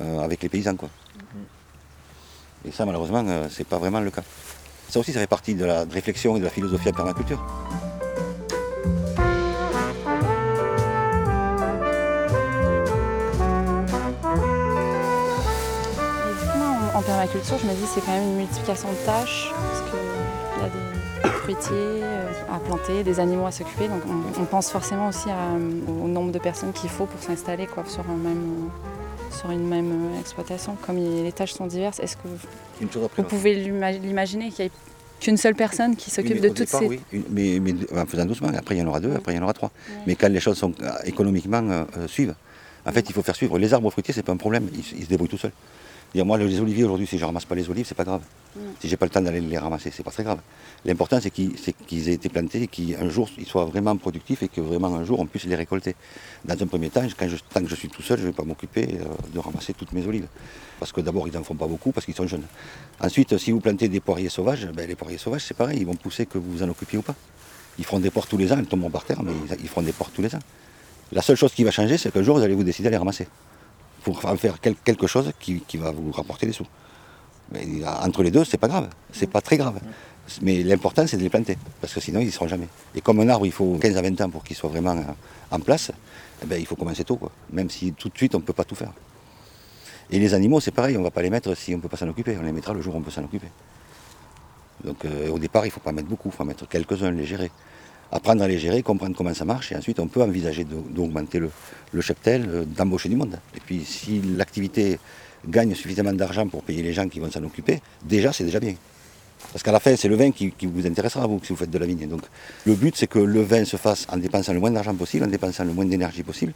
euh, 0.00 0.18
avec 0.18 0.42
les 0.42 0.48
paysans. 0.48 0.74
quoi. 0.74 0.88
Et 2.66 2.72
ça, 2.72 2.84
malheureusement, 2.84 3.24
euh, 3.26 3.46
c'est 3.50 3.66
pas 3.66 3.78
vraiment 3.78 4.00
le 4.00 4.10
cas. 4.10 4.22
Ça 4.88 4.98
aussi, 4.98 5.12
ça 5.12 5.20
fait 5.20 5.26
partie 5.28 5.54
de 5.54 5.64
la 5.64 5.84
réflexion 5.84 6.36
et 6.36 6.40
de 6.40 6.44
la 6.44 6.50
philosophie 6.50 6.86
de 6.86 6.90
la 6.90 6.96
permaculture. 6.96 7.40
Permaculture, 17.26 17.58
je 17.58 17.66
me 17.66 17.72
dis 17.74 17.86
c'est 17.94 18.00
quand 18.00 18.12
même 18.12 18.22
une 18.30 18.36
multiplication 18.36 18.88
de 18.90 18.96
tâches 19.06 19.50
parce 19.52 19.90
qu'il 19.90 20.62
y 20.62 20.64
a 20.64 20.68
des 20.68 21.38
fruitiers 21.40 22.02
euh, 22.02 22.32
à 22.54 22.58
planter, 22.60 23.02
des 23.04 23.20
animaux 23.20 23.46
à 23.46 23.52
s'occuper. 23.52 23.88
Donc 23.88 24.00
on, 24.08 24.40
on 24.42 24.44
pense 24.46 24.70
forcément 24.70 25.08
aussi 25.08 25.28
à, 25.28 25.34
euh, 25.54 26.02
au 26.02 26.08
nombre 26.08 26.32
de 26.32 26.38
personnes 26.38 26.72
qu'il 26.72 26.88
faut 26.88 27.04
pour 27.06 27.22
s'installer 27.22 27.66
quoi, 27.66 27.84
sur, 27.86 28.00
un 28.08 28.16
même, 28.16 28.42
euh, 28.70 29.36
sur 29.36 29.50
une 29.50 29.66
même 29.68 29.92
exploitation. 30.18 30.76
Comme 30.86 30.98
il- 30.98 31.24
les 31.24 31.32
tâches 31.32 31.52
sont 31.52 31.66
diverses, 31.66 32.00
est-ce 32.00 32.16
que 32.16 32.28
vous 33.16 33.22
pouvez 33.24 33.54
l'ima- 33.54 33.92
l'imaginer 33.92 34.48
qu'il 34.50 34.64
n'y 34.64 34.68
ait 34.68 34.72
qu'une 35.20 35.36
seule 35.36 35.54
personne 35.54 35.96
qui 35.96 36.10
s'occupe 36.10 36.40
de 36.40 36.48
toutes 36.48 36.58
départ, 36.60 36.80
ces... 36.80 36.86
oui, 36.86 37.00
une- 37.12 37.24
mais, 37.30 37.60
mais 37.60 37.74
en 38.00 38.06
faisant 38.06 38.24
doucement, 38.24 38.48
après 38.56 38.76
il 38.76 38.78
y 38.78 38.82
en 38.82 38.86
aura 38.86 39.00
deux, 39.00 39.14
après 39.14 39.34
il 39.34 39.36
y 39.36 39.38
en 39.38 39.42
aura 39.42 39.52
trois. 39.52 39.70
Mais 40.06 40.14
quand 40.14 40.28
les 40.30 40.40
choses 40.40 40.56
sont 40.56 40.72
économiquement 41.04 41.60
euh, 41.68 41.84
suivent, 42.06 42.34
en 42.86 42.92
fait 42.92 43.04
il 43.10 43.12
faut 43.12 43.22
faire 43.22 43.36
suivre. 43.36 43.58
Les 43.58 43.74
arbres 43.74 43.90
fruitiers, 43.90 44.14
c'est 44.14 44.22
pas 44.22 44.32
un 44.32 44.38
problème, 44.38 44.68
ils, 44.72 44.98
ils 45.00 45.04
se 45.04 45.08
débrouillent 45.10 45.28
tout 45.28 45.36
seuls. 45.36 45.52
Dire, 46.14 46.26
moi 46.26 46.38
les 46.38 46.60
oliviers 46.60 46.84
aujourd'hui, 46.84 47.06
si 47.06 47.18
je 47.18 47.24
ramasse 47.24 47.44
pas 47.44 47.54
les 47.54 47.68
olives, 47.70 47.86
c'est 47.86 47.94
pas 47.94 48.04
grave. 48.04 48.22
Si 48.80 48.88
j'ai 48.88 48.96
pas 48.96 49.06
le 49.06 49.10
temps 49.10 49.20
d'aller 49.20 49.40
les 49.40 49.58
ramasser, 49.58 49.92
c'est 49.92 50.02
pas 50.02 50.10
très 50.10 50.24
grave. 50.24 50.40
L'important 50.84 51.20
c'est 51.20 51.30
qu'ils 51.30 52.08
aient 52.08 52.14
été 52.14 52.28
plantés 52.28 52.62
et 52.62 52.66
qu'un 52.66 53.08
jour 53.08 53.28
ils 53.38 53.46
soient 53.46 53.64
vraiment 53.64 53.96
productifs 53.96 54.42
et 54.42 54.48
que 54.48 54.60
vraiment 54.60 54.92
un 54.96 55.04
jour 55.04 55.20
on 55.20 55.26
puisse 55.26 55.44
les 55.44 55.54
récolter. 55.54 55.94
Dans 56.44 56.60
un 56.60 56.66
premier 56.66 56.90
temps, 56.90 57.04
quand 57.16 57.28
je, 57.28 57.36
tant 57.48 57.62
que 57.62 57.68
je 57.68 57.76
suis 57.76 57.88
tout 57.88 58.02
seul, 58.02 58.18
je 58.18 58.24
ne 58.24 58.28
vais 58.30 58.34
pas 58.34 58.42
m'occuper 58.42 58.98
euh, 59.00 59.04
de 59.32 59.38
ramasser 59.38 59.72
toutes 59.72 59.92
mes 59.92 60.04
olives. 60.04 60.26
Parce 60.80 60.90
que 60.90 61.00
d'abord 61.00 61.28
ils 61.28 61.34
n'en 61.34 61.44
font 61.44 61.54
pas 61.54 61.68
beaucoup 61.68 61.92
parce 61.92 62.04
qu'ils 62.04 62.16
sont 62.16 62.26
jeunes. 62.26 62.46
Ensuite, 63.00 63.38
si 63.38 63.52
vous 63.52 63.60
plantez 63.60 63.86
des 63.88 64.00
poiriers 64.00 64.30
sauvages, 64.30 64.66
ben, 64.74 64.88
les 64.88 64.96
poiriers 64.96 65.18
sauvages 65.18 65.44
c'est 65.44 65.56
pareil, 65.56 65.78
ils 65.78 65.86
vont 65.86 65.94
pousser 65.94 66.26
que 66.26 66.38
vous 66.38 66.50
vous 66.50 66.62
en 66.64 66.68
occupiez 66.70 66.98
ou 66.98 67.02
pas. 67.02 67.14
Ils 67.78 67.84
feront 67.84 68.00
des 68.00 68.10
ports 68.10 68.26
tous 68.26 68.36
les 68.36 68.52
ans, 68.52 68.56
ils 68.58 68.66
tomberont 68.66 68.90
par 68.90 69.04
terre, 69.04 69.22
mais 69.22 69.32
ils, 69.48 69.56
ils 69.62 69.68
feront 69.68 69.82
des 69.82 69.92
ports 69.92 70.10
tous 70.10 70.22
les 70.22 70.34
ans. 70.34 70.40
La 71.12 71.22
seule 71.22 71.36
chose 71.36 71.52
qui 71.52 71.62
va 71.62 71.70
changer, 71.70 71.98
c'est 71.98 72.12
qu'un 72.12 72.22
jour 72.22 72.36
vous 72.36 72.42
allez 72.42 72.54
vous 72.54 72.64
décider 72.64 72.88
à 72.88 72.90
les 72.90 72.96
ramasser. 72.96 73.28
Pour 74.04 74.24
en 74.24 74.36
faire 74.36 74.60
quel- 74.60 74.76
quelque 74.76 75.06
chose 75.06 75.32
qui, 75.40 75.60
qui 75.60 75.76
va 75.76 75.90
vous 75.90 76.10
rapporter 76.12 76.46
des 76.46 76.52
sous. 76.52 76.66
Mais 77.52 77.66
entre 77.84 78.22
les 78.22 78.30
deux, 78.30 78.44
c'est 78.44 78.58
pas 78.58 78.68
grave, 78.68 78.88
c'est 79.12 79.28
pas 79.30 79.40
très 79.40 79.56
grave. 79.56 79.80
Mais 80.42 80.62
l'important, 80.62 81.04
c'est 81.06 81.16
de 81.16 81.22
les 81.22 81.28
planter, 81.30 81.58
parce 81.80 81.92
que 81.92 82.00
sinon, 82.00 82.20
ils 82.20 82.26
ne 82.26 82.30
seront 82.30 82.46
jamais. 82.46 82.68
Et 82.94 83.00
comme 83.00 83.18
un 83.20 83.28
arbre, 83.28 83.46
il 83.46 83.52
faut 83.52 83.76
15 83.80 83.96
à 83.96 84.02
20 84.02 84.20
ans 84.20 84.30
pour 84.30 84.44
qu'il 84.44 84.54
soit 84.56 84.70
vraiment 84.70 84.96
euh, 84.96 85.02
en 85.50 85.58
place, 85.58 85.90
eh 86.42 86.46
ben, 86.46 86.58
il 86.60 86.66
faut 86.66 86.76
commencer 86.76 87.02
tôt, 87.02 87.16
quoi. 87.16 87.32
même 87.52 87.68
si 87.68 87.92
tout 87.92 88.08
de 88.08 88.16
suite, 88.16 88.34
on 88.36 88.38
ne 88.38 88.44
peut 88.44 88.52
pas 88.52 88.62
tout 88.64 88.76
faire. 88.76 88.92
Et 90.08 90.18
les 90.20 90.32
animaux, 90.34 90.60
c'est 90.60 90.70
pareil, 90.70 90.96
on 90.96 91.00
ne 91.00 91.04
va 91.04 91.10
pas 91.10 91.22
les 91.22 91.30
mettre 91.30 91.54
si 91.56 91.74
on 91.74 91.78
ne 91.78 91.82
peut 91.82 91.88
pas 91.88 91.96
s'en 91.96 92.08
occuper. 92.08 92.36
On 92.38 92.42
les 92.42 92.52
mettra 92.52 92.72
le 92.72 92.80
jour 92.80 92.94
où 92.94 92.98
on 92.98 93.02
peut 93.02 93.10
s'en 93.10 93.24
occuper. 93.24 93.48
Donc 94.84 95.04
euh, 95.04 95.28
au 95.30 95.38
départ, 95.38 95.64
il 95.66 95.68
ne 95.68 95.72
faut 95.72 95.80
pas 95.80 95.92
mettre 95.92 96.08
beaucoup, 96.08 96.28
il 96.28 96.32
faut 96.34 96.42
en 96.42 96.46
mettre 96.46 96.66
quelques-uns, 96.68 97.10
les 97.10 97.26
gérer. 97.26 97.50
Apprendre 98.12 98.42
à 98.42 98.48
les 98.48 98.58
gérer, 98.58 98.82
comprendre 98.82 99.14
comment 99.16 99.34
ça 99.34 99.44
marche, 99.44 99.70
et 99.72 99.76
ensuite 99.76 100.00
on 100.00 100.08
peut 100.08 100.22
envisager 100.22 100.64
d'augmenter 100.64 101.38
le, 101.38 102.00
cheptel, 102.00 102.48
euh, 102.48 102.64
d'embaucher 102.64 103.08
du 103.08 103.16
monde. 103.16 103.38
Et 103.56 103.60
puis 103.60 103.84
si 103.84 104.20
l'activité 104.36 104.98
gagne 105.46 105.74
suffisamment 105.74 106.12
d'argent 106.12 106.46
pour 106.48 106.62
payer 106.62 106.82
les 106.82 106.92
gens 106.92 107.08
qui 107.08 107.20
vont 107.20 107.30
s'en 107.30 107.42
occuper, 107.44 107.80
déjà 108.04 108.32
c'est 108.32 108.44
déjà 108.44 108.58
bien. 108.58 108.74
Parce 109.52 109.62
qu'à 109.62 109.72
la 109.72 109.80
fin, 109.80 109.96
c'est 109.96 110.08
le 110.08 110.16
vin 110.16 110.30
qui, 110.32 110.52
qui 110.52 110.66
vous 110.66 110.86
intéressera, 110.86 111.26
vous, 111.26 111.40
si 111.42 111.52
vous 111.52 111.56
faites 111.56 111.70
de 111.70 111.78
la 111.78 111.86
vigne. 111.86 112.06
Donc 112.08 112.22
le 112.66 112.74
but, 112.74 112.94
c'est 112.96 113.06
que 113.06 113.18
le 113.18 113.42
vin 113.42 113.64
se 113.64 113.76
fasse 113.76 114.06
en 114.10 114.16
dépensant 114.16 114.52
le 114.52 114.60
moins 114.60 114.70
d'argent 114.70 114.94
possible, 114.94 115.24
en 115.24 115.28
dépensant 115.28 115.64
le 115.64 115.72
moins 115.72 115.86
d'énergie 115.86 116.22
possible, 116.22 116.52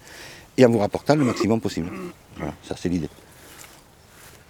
et 0.57 0.67
en 0.67 0.71
vous 0.71 0.79
rapportant 0.79 1.17
le 1.17 1.25
maximum 1.25 1.61
possible. 1.61 1.91
Voilà, 2.37 2.53
ça 2.63 2.75
c'est 2.79 2.89
l'idée. 2.89 3.09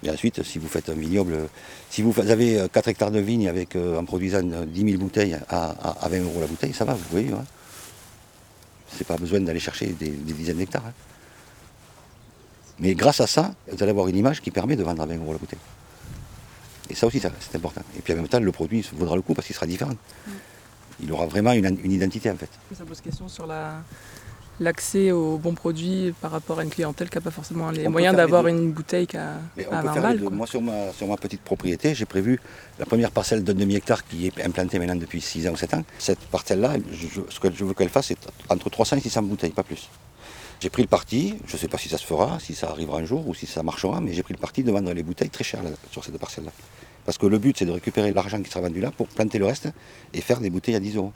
Et 0.05 0.09
ensuite, 0.11 0.43
si 0.43 0.59
vous 0.59 0.67
faites 0.67 0.89
un 0.89 0.93
vignoble, 0.93 1.35
si 1.89 2.03
vous 2.03 2.13
avez 2.19 2.59
euh, 2.59 2.67
4 2.67 2.89
hectares 2.89 3.09
de 3.11 3.19
vigne 3.19 3.47
avec, 3.49 3.75
euh, 3.75 3.97
en 3.97 4.05
produisant 4.05 4.47
euh, 4.51 4.65
10 4.65 4.85
000 4.91 4.97
bouteilles 4.99 5.33
à, 5.49 5.71
à- 5.71 6.05
à 6.05 6.09
20 6.09 6.19
euros 6.21 6.39
la 6.39 6.45
bouteille, 6.47 6.73
ça 6.73 6.85
va, 6.85 6.93
vous 6.93 7.03
voyez. 7.09 7.31
Hein. 7.31 7.43
C'est 8.95 9.07
pas 9.07 9.17
besoin 9.17 9.39
d'aller 9.39 9.59
chercher 9.59 9.87
des, 9.87 10.09
des 10.09 10.33
dizaines 10.33 10.57
d'hectares. 10.57 10.85
hein. 10.85 10.93
Mais 12.79 12.93
grâce 12.93 13.19
à 13.21 13.25
ça, 13.27 13.55
vous 13.71 13.81
allez 13.81 13.89
avoir 13.91 14.07
une 14.07 14.17
image 14.17 14.41
qui 14.41 14.51
permet 14.51 14.75
de 14.75 14.83
vendre 14.83 15.01
à 15.01 15.05
20 15.07 15.15
euros 15.17 15.31
la 15.33 15.39
bouteille. 15.39 15.59
Et 16.89 16.93
ça 16.93 17.07
aussi, 17.07 17.19
ça, 17.19 17.31
c'est 17.39 17.55
important. 17.55 17.81
Et 17.97 18.01
puis 18.01 18.13
en 18.13 18.17
même 18.17 18.27
temps, 18.27 18.39
le 18.39 18.51
produit 18.51 18.87
vaudra 18.93 19.15
le 19.15 19.21
coup 19.23 19.33
parce 19.33 19.47
qu'il 19.47 19.55
sera 19.55 19.65
différent. 19.65 19.93
Il 21.01 21.11
aura 21.11 21.25
vraiment 21.25 21.51
une, 21.53 21.65
une 21.83 21.91
identité 21.91 22.29
en 22.29 22.35
fait. 22.35 22.49
Ça 22.77 22.85
pose 22.85 23.01
question 23.01 23.27
sur 23.27 23.47
la- 23.47 23.81
l'accès 24.59 25.11
aux 25.11 25.37
bons 25.37 25.53
produits 25.53 26.13
par 26.21 26.31
rapport 26.31 26.59
à 26.59 26.63
une 26.63 26.69
clientèle 26.69 27.09
qui 27.09 27.17
n'a 27.17 27.21
pas 27.21 27.31
forcément 27.31 27.69
les 27.71 27.87
On 27.87 27.91
moyens 27.91 28.15
d'avoir 28.15 28.47
une 28.47 28.71
bouteille 28.71 29.05
qui 29.07 29.17
a 29.17 29.33
Mais 29.57 29.67
on 29.69 29.73
à 29.75 29.81
peut 29.81 29.87
20 29.87 29.93
faire 29.93 29.95
les 29.95 30.01
balles. 30.09 30.17
deux. 30.19 30.25
quoi. 30.27 30.35
Moi, 30.37 30.47
sur 30.47 30.61
ma, 30.61 30.91
sur 30.93 31.07
ma 31.07 31.17
petite 31.17 31.41
propriété, 31.41 31.93
j'ai 31.95 32.05
prévu 32.05 32.39
la 32.79 32.85
première 32.85 33.11
parcelle 33.11 33.43
d'un 33.43 33.53
demi-hectare 33.53 34.05
qui 34.07 34.27
est 34.27 34.41
implantée 34.43 34.79
maintenant 34.79 34.95
depuis 34.95 35.21
6 35.21 35.47
ans 35.47 35.51
ou 35.51 35.57
7 35.57 35.73
ans. 35.75 35.83
Cette 35.99 36.19
parcelle-là, 36.19 36.75
ce 37.29 37.39
que 37.39 37.51
je 37.53 37.65
veux 37.65 37.73
qu'elle 37.73 37.89
fasse, 37.89 38.07
c'est 38.07 38.17
entre 38.49 38.69
300 38.69 38.97
et 38.97 39.01
600 39.01 39.23
bouteilles, 39.23 39.51
pas 39.51 39.63
plus. 39.63 39.89
J'ai 40.61 40.69
pris 40.69 40.81
le 40.83 40.87
parti, 40.87 41.35
je 41.45 41.53
ne 41.53 41.57
sais 41.59 41.67
pas 41.67 41.77
si 41.77 41.89
ça 41.89 41.97
se 41.97 42.05
fera, 42.05 42.39
si 42.39 42.55
ça 42.55 42.69
arrivera 42.69 42.99
un 42.99 43.05
jour 43.05 43.27
ou 43.27 43.33
si 43.33 43.45
ça 43.45 43.61
marchera, 43.61 43.99
mais 43.99 44.13
j'ai 44.13 44.23
pris 44.23 44.33
le 44.33 44.39
parti 44.39 44.63
de 44.63 44.71
vendre 44.71 44.91
les 44.93 45.03
bouteilles 45.03 45.29
très 45.29 45.43
chères 45.43 45.61
là, 45.63 45.69
sur 45.91 46.03
cette 46.03 46.17
parcelle-là. 46.17 46.51
Parce 47.05 47.17
que 47.17 47.25
le 47.27 47.37
but, 47.37 47.57
c'est 47.59 47.65
de 47.65 47.71
récupérer 47.71 48.13
l'argent 48.13 48.41
qui 48.41 48.49
sera 48.49 48.61
vendu 48.61 48.79
là 48.79 48.89
pour 48.91 49.07
planter 49.09 49.37
le 49.37 49.45
reste 49.45 49.67
et 50.13 50.21
faire 50.21 50.39
des 50.39 50.49
bouteilles 50.49 50.75
à 50.75 50.79
10 50.79 50.95
euros. 50.95 51.11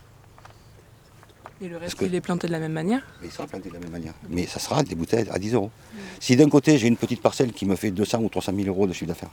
Et 1.62 1.68
le 1.68 1.78
reste, 1.78 1.96
que- 1.96 2.06
il 2.06 2.16
est 2.16 2.22
planté 2.22 2.48
de 2.48 2.52
la 2.54 2.60
même 2.60 2.72
manière. 2.72 3.02
Il 3.24 3.32
sera 3.32 3.46
planté 3.48 3.70
de 3.70 3.74
la 3.74 3.80
même 3.80 3.92
manière. 3.92 4.14
Mais 4.30 4.46
ça 4.48 4.60
sera 4.60 4.82
des 4.84 4.96
bouteilles 4.96 5.28
à 5.30 5.40
10 5.40 5.54
euros. 5.54 5.72
Si 6.20 6.36
d'un 6.36 6.50
côté 6.50 6.78
j'ai 6.78 6.88
une 6.88 6.98
petite 6.98 7.22
parcelle 7.22 7.52
qui 7.52 7.66
me 7.66 7.76
fait 7.76 7.92
200 7.92 8.20
ou 8.22 8.30
300 8.30 8.54
000 8.56 8.68
euros 8.68 8.88
de 8.88 8.94
chiffre 8.94 9.08
d'affaires 9.08 9.32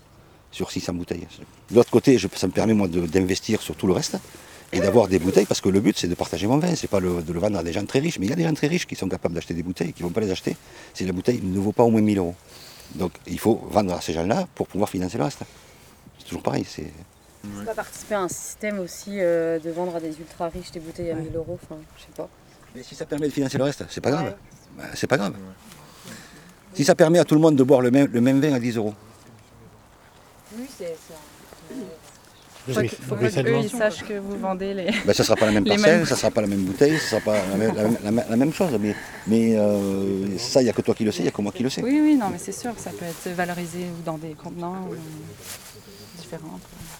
sur 0.50 0.70
600 0.70 0.94
bouteilles, 0.94 1.26
de 1.70 1.74
l'autre 1.76 1.90
côté 1.90 2.18
je- 2.18 2.26
ça 2.34 2.46
me 2.46 2.52
permet 2.52 2.74
moi 2.74 2.88
d'investir 2.88 3.62
sur 3.62 3.76
tout 3.76 3.86
le 3.86 3.92
reste 3.92 4.16
et 4.72 4.80
d'avoir 4.80 5.06
des 5.06 5.18
bouteilles 5.20 5.46
parce 5.46 5.60
que 5.60 5.68
le 5.68 5.78
but 5.80 5.96
c'est 5.96 6.08
de 6.08 6.14
partager 6.16 6.46
mon 6.48 6.58
vin, 6.58 6.74
c'est 6.74 6.88
pas 6.88 6.98
le- 7.00 7.22
de 7.22 7.32
le 7.32 7.38
vendre 7.38 7.58
à 7.58 7.62
des 7.62 7.72
gens 7.72 7.84
très 7.86 8.00
riches. 8.00 8.18
Mais 8.18 8.26
il 8.26 8.30
y 8.30 8.32
a 8.32 8.36
des 8.36 8.42
gens 8.44 8.54
très 8.54 8.66
riches 8.66 8.86
qui 8.86 8.96
sont 8.96 9.08
capables 9.08 9.34
d'acheter 9.34 9.54
des 9.54 9.62
bouteilles 9.62 9.90
et 9.90 9.92
qui 9.92 10.02
ne 10.02 10.08
vont 10.08 10.12
pas 10.12 10.20
les 10.20 10.30
acheter 10.30 10.56
si 10.94 11.04
la 11.04 11.12
bouteille 11.12 11.40
ne 11.42 11.58
vaut 11.60 11.72
pas 11.72 11.84
au 11.84 11.90
moins 11.90 12.00
1000 12.00 12.18
euros. 12.18 12.34
Donc 12.96 13.12
il 13.28 13.38
faut 13.38 13.64
vendre 13.70 13.92
à 13.94 14.00
ces 14.00 14.12
gens-là 14.12 14.48
pour 14.54 14.66
pouvoir 14.66 14.88
financer 14.90 15.16
le 15.18 15.24
reste. 15.24 15.40
C'est 16.18 16.24
toujours 16.26 16.42
pareil. 16.42 16.64
C'est... 16.68 16.90
On 17.60 17.64
pas 17.64 17.74
participer 17.74 18.14
à 18.14 18.20
un 18.20 18.28
système 18.28 18.78
aussi 18.78 19.12
euh, 19.20 19.58
de 19.58 19.70
vendre 19.70 19.96
à 19.96 20.00
des 20.00 20.18
ultra 20.18 20.48
riches 20.48 20.70
des 20.72 20.80
bouteilles 20.80 21.10
à 21.10 21.14
1000 21.14 21.34
euros, 21.34 21.58
enfin, 21.62 21.80
je 21.96 22.02
sais 22.02 22.08
pas. 22.16 22.28
Mais 22.74 22.82
si 22.82 22.94
ça 22.94 23.06
permet 23.06 23.28
de 23.28 23.32
financer 23.32 23.58
le 23.58 23.64
reste, 23.64 23.84
c'est 23.88 24.00
pas 24.00 24.10
grave. 24.10 24.34
Ben, 24.76 24.84
c'est 24.94 25.06
pas 25.06 25.16
grave. 25.16 25.34
Si 26.74 26.84
ça 26.84 26.94
permet 26.94 27.18
à 27.18 27.24
tout 27.24 27.34
le 27.34 27.40
monde 27.40 27.56
de 27.56 27.62
boire 27.62 27.80
le 27.80 27.90
même, 27.90 28.08
le 28.12 28.20
même 28.20 28.40
vin 28.40 28.52
à 28.52 28.58
10 28.60 28.76
euros. 28.76 28.94
Oui, 30.56 30.66
c'est 30.76 30.96
Faut, 32.68 32.80
oui, 32.80 32.88
que- 32.88 32.96
faut 32.96 33.16
ça 33.30 33.42
qu'eux 33.42 33.50
demande. 33.50 33.64
ils 33.64 33.70
sachent 33.70 34.02
que 34.04 34.18
vous 34.18 34.36
vendez 34.38 34.74
les. 34.74 34.90
Ben, 35.04 35.12
ça 35.14 35.22
ne 35.22 35.26
sera 35.26 35.36
pas 35.36 35.46
la 35.46 35.52
même 35.52 35.64
parcelle, 35.68 35.98
mêmes- 35.98 36.04
ça 36.06 36.14
ne 36.14 36.18
sera 36.18 36.30
pas 36.32 36.40
la 36.40 36.46
même 36.48 36.64
bouteille, 36.64 36.98
ça 36.98 37.16
ne 37.16 37.20
sera 37.22 37.32
pas 37.32 37.46
la 37.48 37.56
même, 37.56 37.74
la 38.28 38.36
la 38.36 38.52
chose. 38.52 38.76
Mais, 38.80 38.94
mais 39.28 39.56
euh, 39.56 40.36
ça, 40.36 40.60
il 40.60 40.64
n'y 40.64 40.70
a 40.70 40.72
que 40.72 40.82
toi 40.82 40.94
qui 40.94 41.04
le 41.04 41.12
sais, 41.12 41.20
il 41.20 41.22
n'y 41.22 41.28
a 41.28 41.30
que 41.30 41.42
moi 41.42 41.52
qui 41.52 41.62
le 41.62 41.70
sais. 41.70 41.82
Oui, 41.82 42.00
oui, 42.02 42.16
non, 42.16 42.28
mais 42.30 42.38
c'est 42.38 42.50
sûr, 42.52 42.72
ça 42.76 42.90
peut 42.90 43.04
être 43.04 43.34
valorisé 43.36 43.84
ou 43.84 44.02
dans 44.04 44.18
des 44.18 44.30
contenants 44.34 44.88
ou 44.90 44.96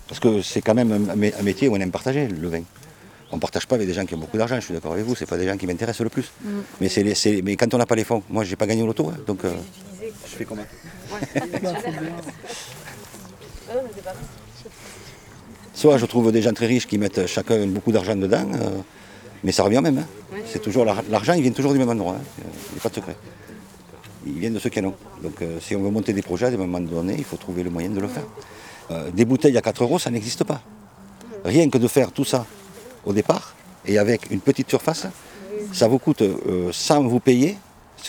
Parce 0.09 0.21
que 0.21 0.43
c'est 0.43 0.61
quand 0.63 0.75
même 0.75 0.93
un, 0.93 1.17
mé- 1.17 1.35
un 1.39 1.43
métier 1.43 1.69
où 1.69 1.75
on 1.75 1.81
aime 1.81 1.91
partager 1.91 2.29
le 2.29 2.49
vin. 2.49 2.63
On 3.33 3.37
ne 3.37 3.41
partage 3.41 3.67
pas 3.67 3.75
avec 3.75 3.89
des 3.89 3.95
gens 3.95 4.07
qui 4.07 4.15
ont 4.15 4.19
beaucoup 4.19 4.37
d'argent, 4.39 4.55
je 4.57 4.61
suis 4.67 4.75
d'accord 4.75 4.93
avec 4.93 5.05
vous, 5.05 5.17
c'est 5.17 5.27
pas 5.27 5.37
des 5.37 5.47
gens 5.49 5.57
qui 5.57 5.67
m'intéressent 5.67 6.05
le 6.05 6.11
plus. 6.11 6.31
Mm. 6.45 6.49
Mais, 6.81 6.89
c'est 6.89 7.03
les- 7.03 7.15
c'est- 7.17 7.43
mais 7.43 7.57
quand 7.57 7.73
on 7.75 7.79
n'a 7.79 7.87
pas 7.87 7.97
les 7.97 8.05
fonds, 8.05 8.23
moi 8.31 8.45
j'ai 8.45 8.55
pas 8.57 8.67
gagné 8.67 8.83
au 8.83 8.87
loto, 8.87 9.09
hein, 9.11 9.17
donc 9.27 9.45
euh, 9.45 9.53
je 10.01 10.37
fais 10.37 10.45
comment? 10.45 10.63
Soit 15.75 15.99
je 15.99 16.07
trouve 16.07 16.33
des 16.33 16.41
gens 16.43 16.53
très 16.53 16.67
riches 16.67 16.87
qui 16.87 16.99
mettent 16.99 17.27
chacun 17.27 17.67
beaucoup 17.67 17.93
d'argent 17.93 18.17
dedans, 18.17 18.47
euh, 18.55 18.79
mais 19.45 19.53
ça 19.53 19.63
revient 19.63 19.81
même. 19.83 19.99
hein. 19.99 20.07
C'est 20.47 20.63
toujours 20.63 20.85
l'ar- 20.85 21.03
l'argent, 21.11 21.35
il 21.35 21.43
vient 21.43 21.51
toujours 21.53 21.73
du 21.73 21.79
même 21.79 21.91
endroit. 21.91 22.15
hein. 22.19 22.23
Il 22.71 22.75
n'y 22.75 22.79
a 22.79 22.83
pas 22.83 22.89
de 22.89 22.95
secret. 22.95 23.17
Il 24.27 24.39
vient 24.39 24.51
de 24.51 24.59
ceux 24.59 24.71
qui 24.71 24.81
en 24.81 24.87
ont. 24.87 24.95
Donc 25.23 25.43
euh, 25.43 25.59
si 25.61 25.77
on 25.77 25.83
veut 25.83 25.91
monter 25.91 26.13
des 26.13 26.23
projets 26.23 26.47
à 26.47 26.51
des 26.51 26.57
moments 26.57 26.81
donnés, 26.81 27.17
il 27.19 27.25
faut 27.25 27.37
trouver 27.37 27.63
le 27.63 27.71
moyen 27.71 27.91
de 27.91 28.01
le 28.01 28.09
faire. 28.09 28.25
Euh, 28.91 29.11
des 29.11 29.25
bouteilles 29.25 29.57
à 29.57 29.63
4 29.63 29.83
euros, 29.83 29.99
ça 29.99 30.11
n'existe 30.11 30.45
pas. 30.45 30.61
Rien 31.45 31.69
que 31.69 31.79
de 31.79 31.89
faire 31.89 32.13
tout 32.13 32.25
ça 32.25 32.47
au 33.05 33.13
départ, 33.13 33.55
et 33.85 33.99
avec 33.99 34.31
une 34.31 34.41
petite 34.41 34.69
surface, 34.69 35.07
ça 35.73 35.89
vous 35.89 35.99
coûte, 35.99 36.23
euh, 36.23 36.71
sans 36.73 37.03
vous 37.03 37.21
payer, 37.21 37.57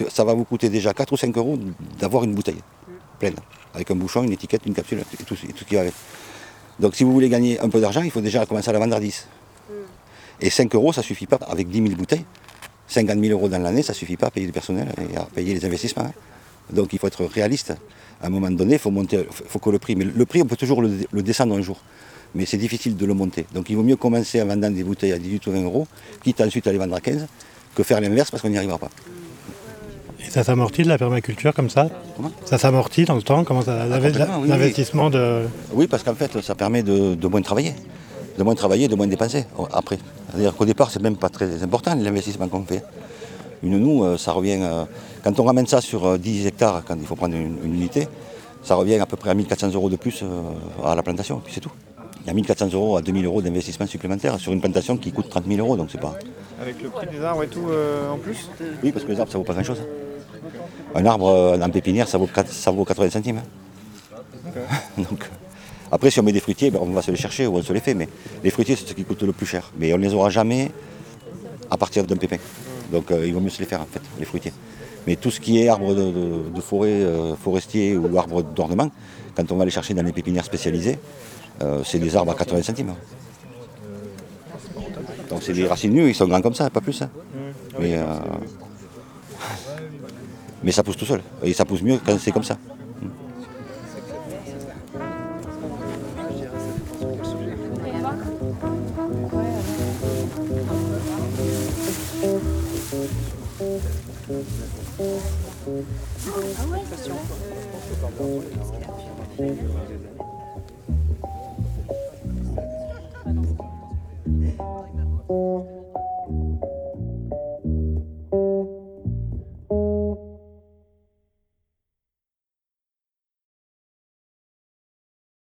ça 0.10 0.24
va 0.24 0.34
vous 0.34 0.44
coûter 0.44 0.70
déjà 0.70 0.94
4 0.94 1.14
ou 1.14 1.18
5 1.18 1.36
euros 1.38 1.58
d'avoir 2.00 2.24
une 2.24 2.34
bouteille 2.34 2.62
pleine, 3.20 3.36
avec 3.74 3.90
un 3.90 3.96
bouchon, 3.96 4.24
une 4.24 4.32
étiquette, 4.34 4.66
une 4.66 4.74
capsule, 4.74 5.00
et 5.00 5.24
tout, 5.24 5.36
ce 5.36 5.64
qui 5.64 5.76
va 5.76 5.82
avec. 5.82 5.94
Donc 6.80 6.96
si 6.96 7.04
vous 7.04 7.12
voulez 7.12 7.30
gagner 7.30 7.60
un 7.60 7.70
peu 7.70 7.80
d'argent, 7.82 8.02
il 8.02 8.12
faut 8.12 8.22
déjà 8.22 8.46
commencer 8.46 8.70
à 8.70 8.74
la 8.74 8.80
vendre 8.80 8.96
à 8.96 9.00
10. 9.00 9.28
Et 10.42 10.50
5 10.52 10.74
euros, 10.76 10.94
ça 10.94 11.02
ne 11.02 11.06
suffit 11.06 11.26
pas 11.26 11.40
avec 11.48 11.70
10 11.70 11.82
000 11.82 11.96
bouteilles. 11.96 12.26
50 12.88 13.20
000 13.20 13.32
euros 13.38 13.50
dans 13.50 13.58
l'année, 13.60 13.82
ça 13.82 13.94
ne 13.94 13.98
suffit 13.98 14.18
pas 14.18 14.28
à 14.28 14.32
payer 14.32 14.46
le 14.46 14.54
personnel 14.54 14.88
et 15.12 15.18
à 15.18 15.24
payer 15.24 15.54
les 15.56 15.66
investissements. 15.66 16.06
hein. 16.06 16.14
Donc 16.70 16.94
il 16.94 17.00
faut 17.00 17.08
être 17.08 17.26
réaliste. 17.26 17.74
À 18.22 18.28
un 18.28 18.30
moment 18.30 18.50
donné, 18.52 18.74
il 18.74 18.80
faut, 18.80 18.92
monter, 18.92 19.28
faut 19.30 19.60
que 19.60 19.70
le 19.70 19.80
prix. 19.80 19.96
Mais 19.96 20.06
le 20.06 20.26
prix, 20.26 20.42
on 20.42 20.46
peut 20.46 20.56
toujours 20.56 20.82
le, 20.82 20.90
le 21.12 21.22
descendre 21.24 21.56
un 21.56 21.62
jour. 21.62 21.78
Mais 22.36 22.46
c'est 22.46 22.58
difficile 22.58 22.98
de 22.98 23.06
le 23.06 23.14
monter. 23.14 23.46
Donc 23.54 23.70
il 23.70 23.76
vaut 23.78 23.84
mieux 23.84 23.96
commencer 23.96 24.42
en 24.42 24.46
vendant 24.48 24.70
des 24.72 24.84
bouteilles 24.84 25.14
à 25.14 25.20
18 25.20 25.48
ou 25.48 25.52
20 25.52 25.64
euros, 25.64 25.88
quitte 26.24 26.42
ensuite 26.42 26.68
à 26.68 26.72
les 26.72 26.78
vendre 26.78 26.96
à 26.96 27.00
15, 27.00 27.26
que 27.76 27.84
faire 27.84 28.02
l'inverse 28.02 28.30
parce 28.32 28.42
qu'on 28.42 28.50
n'y 28.50 28.58
arrivera 28.58 28.78
pas. 28.78 28.90
Et 30.20 30.30
ça 30.30 30.44
s'amortit 30.44 30.84
de 30.84 30.90
la 30.90 30.98
permaculture 30.98 31.54
comme 31.54 31.70
ça? 31.70 31.90
Comment? 32.16 32.32
Ça 32.46 32.58
s'amortit 32.58 33.06
dans 33.06 33.16
le 33.16 33.22
temps? 33.22 33.44
Comment 33.44 33.62
ça 33.62 33.86
l'inve- 33.86 34.04
complètement, 34.12 34.36
oui, 34.38 34.42
oui. 34.44 34.50
L'investissement 34.50 35.10
de. 35.10 35.44
Oui, 35.74 35.88
parce 35.88 36.04
qu'en 36.04 36.16
fait, 36.16 36.42
ça 36.42 36.56
permet 36.56 36.84
de, 36.84 37.16
de 37.16 37.28
moins 37.28 37.42
travailler. 37.42 37.74
De 38.38 38.44
moins 38.44 38.56
travailler, 38.56 38.88
de 38.88 38.96
moins 38.96 39.08
dépenser 39.08 39.46
oh, 39.58 39.68
après. 39.72 39.98
C'est-à-dire 40.32 40.56
qu'au 40.56 40.66
départ, 40.66 40.92
c'est 40.92 41.02
même 41.02 41.16
pas 41.18 41.30
très 41.30 41.64
important 41.64 41.96
l'investissement 41.96 42.48
qu'on 42.50 42.64
fait. 42.64 42.84
Une 43.64 43.80
nous, 43.80 44.04
euh, 44.04 44.18
ça 44.18 44.32
revient. 44.34 44.60
euh, 44.62 44.84
quand 45.24 45.40
on 45.40 45.44
ramène 45.44 45.68
ça 45.68 45.82
sur 45.82 46.06
euh, 46.06 46.18
10 46.18 46.48
hectares, 46.48 46.84
quand 46.88 46.96
il 47.00 47.06
faut 47.06 47.16
prendre 47.16 47.36
une, 47.36 47.58
une 47.64 47.74
unité, 47.76 48.08
ça 48.64 48.76
revient 48.76 48.96
à 48.96 49.06
peu 49.06 49.18
près 49.18 49.30
à 49.30 49.34
1400 49.34 49.72
euros 49.74 49.90
de 49.90 49.96
plus 49.96 50.22
euh, 50.24 50.42
à 50.86 50.96
la 50.96 51.04
plantation, 51.04 51.40
puis 51.44 51.54
c'est 51.54 51.62
tout. 51.62 51.72
Il 52.24 52.28
y 52.28 52.30
a 52.32 52.34
1400 52.34 52.70
euros 52.74 52.98
à 52.98 53.02
2000 53.02 53.26
euros 53.26 53.42
d'investissement 53.42 53.88
supplémentaire 53.88 54.38
sur 54.40 54.52
une 54.52 54.60
plantation 54.60 54.98
qui 54.98 55.12
coûte 55.14 55.30
30 55.30 55.46
000 55.48 55.60
euros, 55.60 55.78
donc 55.78 55.90
c'est 55.92 56.02
pas. 56.02 56.16
Avec 56.62 56.82
le 56.82 56.90
prix 56.90 57.08
des 57.08 57.22
arbres 57.22 57.44
et 57.44 57.48
tout 57.48 57.70
euh, 57.70 58.10
en 58.12 58.18
plus? 58.18 58.50
Oui, 58.84 58.92
parce 58.92 59.06
que 59.06 59.12
les 59.12 59.20
arbres, 59.20 59.32
ça 59.32 59.38
vaut 59.38 59.44
pas 59.44 59.54
grand-chose. 59.54 59.82
Un 60.96 61.06
arbre 61.06 61.28
euh, 61.30 61.60
en 61.62 61.70
pépinière, 61.70 62.08
ça 62.08 62.18
vaut, 62.18 62.28
quatre- 62.28 62.52
ça 62.52 62.72
vaut 62.72 62.84
80 62.84 63.12
centimes. 63.12 63.42
Donc, 64.98 65.30
après, 65.92 66.10
si 66.10 66.20
on 66.20 66.24
met 66.24 66.32
des 66.34 66.40
fruitiers, 66.40 66.72
ben, 66.72 66.80
on 66.82 66.88
va 66.88 67.02
se 67.02 67.12
les 67.12 67.18
chercher 67.18 67.48
ou 67.48 67.56
on 67.58 67.62
se 67.64 67.72
les 67.72 67.80
fait. 67.80 67.94
Mais 67.94 68.10
les 68.44 68.50
fruitiers, 68.50 68.76
c'est 68.76 68.88
ce 68.90 68.94
qui 68.94 69.04
coûte 69.06 69.22
le 69.24 69.32
plus 69.34 69.46
cher. 69.46 69.72
Mais 69.78 69.94
on 69.94 69.98
ne 69.98 70.04
les 70.04 70.14
aura 70.14 70.30
jamais 70.30 70.72
à 71.70 71.78
partir 71.78 72.04
d'un 72.06 72.18
pépin. 72.18 72.38
Donc 72.92 73.12
euh, 73.12 73.26
il 73.26 73.34
vaut 73.34 73.40
mieux 73.40 73.50
se 73.50 73.60
les 73.60 73.66
faire, 73.66 73.82
en 73.82 73.86
fait, 73.86 74.02
les 74.20 74.26
fruitiers. 74.26 74.54
Mais 75.06 75.16
tout 75.16 75.32
ce 75.32 75.40
qui 75.40 75.62
est 75.62 75.70
arbre 75.70 75.94
de, 75.96 76.12
de- 76.12 76.50
de 76.56 76.62
forêt, 76.62 76.90
euh, 76.92 77.36
forestier 77.36 77.96
ou 77.98 78.18
arbre 78.18 78.44
d'ornement, 78.44 78.92
quand 79.36 79.52
on 79.52 79.56
va 79.56 79.66
les 79.66 79.72
chercher 79.72 79.94
dans 79.94 80.04
les 80.04 80.12
pépinières 80.12 80.46
spécialisées, 80.46 81.00
euh, 81.62 81.82
c'est 81.86 82.00
des 82.00 82.16
arbres 82.16 82.32
à 82.32 82.36
80 82.36 82.62
centimes. 82.64 82.94
Donc 85.30 85.44
c'est 85.44 85.54
des 85.54 85.68
racines 85.68 85.94
nues, 85.94 86.10
ils 86.10 86.16
sont 86.16 86.28
grands 86.28 86.42
comme 86.42 86.54
ça, 86.54 86.70
pas 86.70 86.82
plus. 86.82 87.02
hein. 87.02 87.10
Mais, 87.80 87.98
mais 90.64 90.72
ça 90.72 90.84
pousse 90.84 90.98
tout 90.98 91.06
seul. 91.06 91.22
Et 91.44 91.54
ça 91.54 91.66
pousse 91.66 91.82
mieux 91.82 92.00
quand 92.06 92.18
c'est 92.20 92.32
comme 92.32 92.44
ça. 92.44 92.58